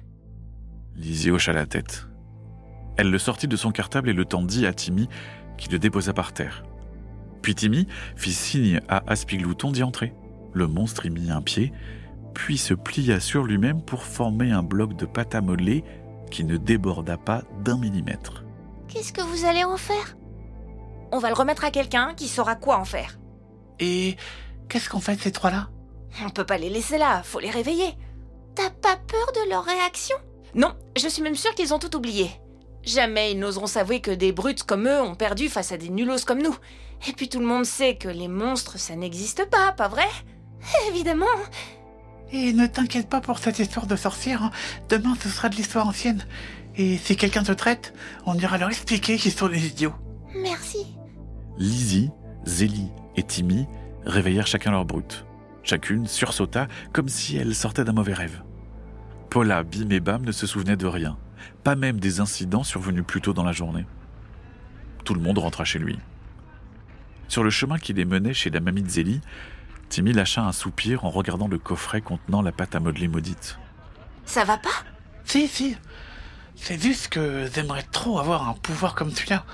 Lizzie 0.97 1.31
hocha 1.31 1.53
la 1.53 1.67
tête. 1.67 2.07
Elle 2.97 3.11
le 3.11 3.19
sortit 3.19 3.47
de 3.47 3.57
son 3.57 3.71
cartable 3.71 4.09
et 4.09 4.15
le 4.15 4.25
tendit 4.25 4.67
à 4.67 4.73
Timmy, 4.73 5.07
qui 5.59 5.69
le 5.69 5.79
déposa 5.79 6.15
par 6.15 6.33
terre. 6.33 6.63
Puis 7.43 7.55
Timmy 7.55 7.87
fit 8.17 8.33
signe 8.33 8.81
à 8.89 9.03
Aspiglouton 9.11 9.73
d'y 9.73 9.83
entrer. 9.83 10.15
Le 10.53 10.67
monstre 10.67 11.07
y 11.07 11.11
mit 11.11 11.31
un 11.31 11.43
pied, 11.43 11.73
puis 12.35 12.59
se 12.59 12.75
plia 12.75 13.21
sur 13.21 13.45
lui-même 13.45 13.83
pour 13.83 14.05
former 14.05 14.51
un 14.51 14.63
bloc 14.63 14.97
de 14.97 15.07
pâte 15.07 15.35
à 15.35 15.41
modeler 15.41 15.85
qui 16.31 16.45
ne 16.45 16.57
déborda 16.57 17.17
pas 17.17 17.43
d'un 17.65 17.79
millimètre. 17.79 18.45
qu'est-ce 18.89 19.13
que 19.13 19.23
vous 19.23 19.45
allez 19.45 19.65
en 19.65 19.77
faire? 19.77 20.17
On 21.11 21.19
va 21.19 21.29
le 21.29 21.35
remettre 21.35 21.65
à 21.65 21.71
quelqu'un 21.71 22.15
qui 22.15 22.29
saura 22.29 22.55
quoi 22.55 22.79
en 22.79 22.85
faire. 22.85 23.19
Et 23.81 24.17
qu'est-ce 24.69 24.89
qu'on 24.91 25.01
fait 25.01 25.17
de 25.17 25.21
ces 25.21 25.33
trois-là? 25.33 25.69
On 26.25 26.31
peut 26.31 26.45
pas 26.45 26.59
les 26.59 26.71
laisser 26.71 26.99
là, 26.99 27.23
faut 27.23 27.41
les 27.41 27.51
réveiller. 27.51 27.97
T'as 28.55 28.71
pas 28.71 28.97
peur 28.97 29.33
de 29.35 29.51
leur 29.51 29.65
réaction? 29.65 30.17
Non, 30.55 30.75
je 30.97 31.09
suis 31.09 31.23
même 31.23 31.37
sûre 31.37 31.55
qu'ils 31.55 31.73
ont 31.73 31.79
tout 31.79 31.97
oublié. 31.97 32.31
Jamais 32.83 33.33
ils 33.33 33.39
n'oseront 33.39 33.67
s'avouer 33.67 34.01
que 34.01 34.11
des 34.11 34.33
brutes 34.33 34.63
comme 34.63 34.89
eux 34.89 35.01
ont 35.01 35.15
perdu 35.15 35.49
face 35.49 35.73
à 35.73 35.77
des 35.77 35.91
nulos 35.91 36.25
comme 36.27 36.43
nous. 36.43 36.57
Et 37.07 37.13
puis 37.13 37.29
tout 37.29 37.41
le 37.41 37.47
monde 37.47 37.65
sait 37.65 37.97
que 37.97 38.09
les 38.09 38.29
monstres, 38.29 38.79
ça 38.79 38.97
n'existe 38.97 39.49
pas, 39.51 39.73
pas 39.73 39.89
vrai? 39.89 40.09
Évidemment. 40.89 41.27
Et 42.33 42.53
ne 42.53 42.67
t'inquiète 42.67 43.09
pas 43.09 43.21
pour 43.21 43.39
cette 43.39 43.59
histoire 43.59 43.87
de 43.87 43.97
sorcière, 43.97 44.43
hein. 44.43 44.51
demain 44.89 45.15
ce 45.21 45.29
sera 45.29 45.49
de 45.49 45.57
l'histoire 45.57 45.87
ancienne. 45.87 46.25
Et 46.77 46.99
si 46.99 47.17
quelqu'un 47.17 47.43
te 47.43 47.53
traite, 47.53 47.95
on 48.27 48.35
ira 48.35 48.59
leur 48.59 48.69
expliquer 48.69 49.17
qu'ils 49.17 49.33
sont 49.33 49.49
des 49.49 49.67
idiots. 49.67 49.95
Merci. 50.35 50.87
Lizzie, 51.57 52.11
Zélie 52.45 52.91
et 53.17 53.23
Timmy 53.23 53.67
réveillèrent 54.05 54.47
chacun 54.47 54.71
leur 54.71 54.85
brute. 54.85 55.25
Chacune 55.63 56.07
sursauta 56.07 56.69
comme 56.93 57.09
si 57.09 57.37
elle 57.37 57.55
sortait 57.55 57.85
d'un 57.85 57.93
mauvais 57.93 58.15
rêve. 58.15 58.43
Paula, 59.31 59.63
Bim 59.63 59.91
et 59.91 60.01
Bam 60.01 60.25
ne 60.25 60.33
se 60.33 60.47
souvenaient 60.47 60.77
de 60.77 60.87
rien, 60.87 61.19
pas 61.65 61.77
même 61.77 62.01
des 62.01 62.21
incidents 62.21 62.65
survenus 62.65 63.05
plus 63.07 63.21
tôt 63.21 63.33
dans 63.33 63.43
la 63.43 63.53
journée. 63.53 63.85
Tout 65.05 65.15
le 65.15 65.21
monde 65.21 65.39
rentra 65.39 65.65
chez 65.65 65.79
lui. 65.79 65.99
Sur 67.29 67.45
le 67.45 67.51
chemin 67.51 67.79
qui 67.79 67.93
les 67.93 68.07
menait 68.07 68.35
chez 68.35 68.51
la 68.51 68.61
mamie 68.61 68.83
de 68.83 68.89
Zélie, 68.89 69.21
Timmy 69.91 70.13
lâcha 70.13 70.43
un 70.43 70.53
soupir 70.53 71.05
en 71.05 71.11
regardant 71.11 71.47
le 71.47 71.59
coffret 71.59 72.01
contenant 72.01 72.43
la 72.43 72.53
pâte 72.53 72.75
à 72.75 72.81
modeler 72.81 73.09
maudite. 73.09 73.59
Ça 74.25 74.45
va 74.45 74.57
pas? 74.57 74.69
Si, 75.25 75.47
si. 75.47 75.77
C'est 76.57 76.81
juste 76.81 77.09
que 77.09 77.49
j'aimerais 77.55 77.85
trop 77.93 78.19
avoir 78.19 78.49
un 78.49 78.55
pouvoir 78.55 78.95
comme 78.95 79.11
celui-là. 79.11 79.45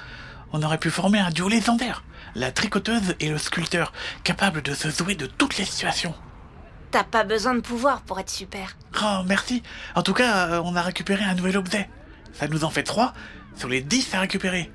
On 0.53 0.63
aurait 0.63 0.79
pu 0.79 0.91
former 0.91 1.19
un 1.19 1.31
duo 1.31 1.49
légendaire. 1.49 2.05
La 2.37 2.53
tricoteuse 2.53 3.17
et 3.21 3.29
le 3.29 3.39
sculpteur, 3.39 3.93
capables 4.23 4.63
de 4.63 4.73
se 4.73 4.89
jouer 4.89 5.17
de 5.17 5.27
toutes 5.27 5.57
les 5.59 5.65
situations. 5.65 6.15
T'as 6.93 7.05
pas 7.05 7.25
besoin 7.25 7.55
de 7.55 7.61
pouvoir 7.61 8.03
pour 8.03 8.21
être 8.21 8.31
super. 8.31 8.77
Oh, 9.03 9.23
merci. 9.27 9.65
En 9.97 10.03
tout 10.03 10.15
cas, 10.15 10.49
euh, 10.49 10.63
on 10.65 10.77
a 10.77 10.83
récupéré 10.83 11.25
un 11.25 11.35
nouvel 11.35 11.57
objet. 11.57 11.89
Ça 12.33 12.47
nous 12.47 12.65
en 12.65 12.71
fait 12.71 12.85
trois 12.85 13.15
sur 13.57 13.69
les 13.69 13.81
dix 13.81 14.15
à 14.15 14.21
récupérer. 14.21 14.71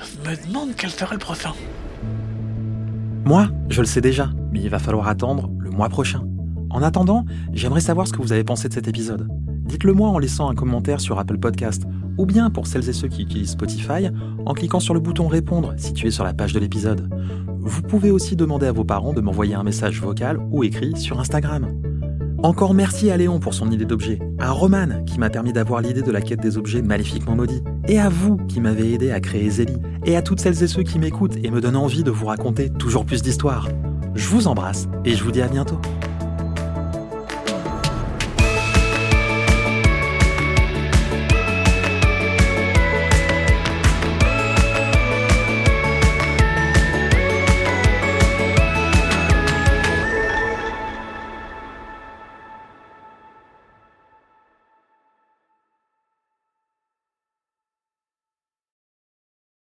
Je 0.00 0.28
me 0.28 0.36
demande 0.46 0.74
quel 0.76 0.90
sera 0.90 1.12
le 1.12 1.18
prochain. 1.18 1.54
Moi, 3.24 3.48
je 3.68 3.80
le 3.80 3.86
sais 3.86 4.00
déjà, 4.00 4.30
mais 4.50 4.60
il 4.60 4.68
va 4.68 4.78
falloir 4.78 5.06
attendre 5.06 5.50
le 5.58 5.70
mois 5.70 5.88
prochain. 5.88 6.24
En 6.70 6.82
attendant, 6.82 7.24
j'aimerais 7.52 7.80
savoir 7.80 8.08
ce 8.08 8.12
que 8.12 8.20
vous 8.20 8.32
avez 8.32 8.44
pensé 8.44 8.68
de 8.68 8.74
cet 8.74 8.88
épisode. 8.88 9.28
Dites-le 9.64 9.92
moi 9.92 10.08
en 10.08 10.18
laissant 10.18 10.50
un 10.50 10.54
commentaire 10.54 11.00
sur 11.00 11.18
Apple 11.18 11.38
Podcast 11.38 11.84
ou 12.18 12.26
bien 12.26 12.50
pour 12.50 12.66
celles 12.66 12.88
et 12.88 12.92
ceux 12.92 13.08
qui 13.08 13.22
utilisent 13.22 13.50
Spotify, 13.50 14.08
en 14.44 14.54
cliquant 14.54 14.80
sur 14.80 14.92
le 14.92 15.00
bouton 15.00 15.28
répondre 15.28 15.74
situé 15.76 16.10
sur 16.10 16.24
la 16.24 16.34
page 16.34 16.52
de 16.52 16.58
l'épisode. 16.58 17.08
Vous 17.60 17.82
pouvez 17.82 18.10
aussi 18.10 18.36
demander 18.36 18.66
à 18.66 18.72
vos 18.72 18.84
parents 18.84 19.12
de 19.12 19.20
m'envoyer 19.20 19.54
un 19.54 19.62
message 19.62 20.00
vocal 20.00 20.38
ou 20.50 20.64
écrit 20.64 20.96
sur 20.96 21.20
Instagram. 21.20 21.68
Encore 22.42 22.74
merci 22.74 23.10
à 23.10 23.16
Léon 23.16 23.38
pour 23.38 23.54
son 23.54 23.70
idée 23.70 23.84
d'objet, 23.84 24.18
à 24.40 24.50
Roman 24.50 25.04
qui 25.06 25.20
m'a 25.20 25.30
permis 25.30 25.52
d'avoir 25.52 25.80
l'idée 25.80 26.02
de 26.02 26.10
la 26.10 26.20
quête 26.20 26.40
des 26.40 26.58
objets 26.58 26.82
maléfiquement 26.82 27.36
maudits, 27.36 27.62
et 27.88 27.98
à 27.98 28.08
vous 28.08 28.36
qui 28.36 28.60
m'avez 28.60 28.94
aidé 28.94 29.10
à 29.10 29.20
créer 29.20 29.50
Zélie, 29.50 29.80
et 30.04 30.16
à 30.16 30.22
toutes 30.22 30.40
celles 30.40 30.62
et 30.62 30.68
ceux 30.68 30.82
qui 30.82 30.98
m'écoutent 30.98 31.36
et 31.42 31.50
me 31.50 31.60
donnent 31.60 31.76
envie 31.76 32.04
de 32.04 32.10
vous 32.10 32.26
raconter 32.26 32.70
toujours 32.70 33.04
plus 33.04 33.22
d'histoires. 33.22 33.68
Je 34.14 34.28
vous 34.28 34.46
embrasse 34.46 34.88
et 35.04 35.14
je 35.14 35.24
vous 35.24 35.32
dis 35.32 35.42
à 35.42 35.48
bientôt. 35.48 35.80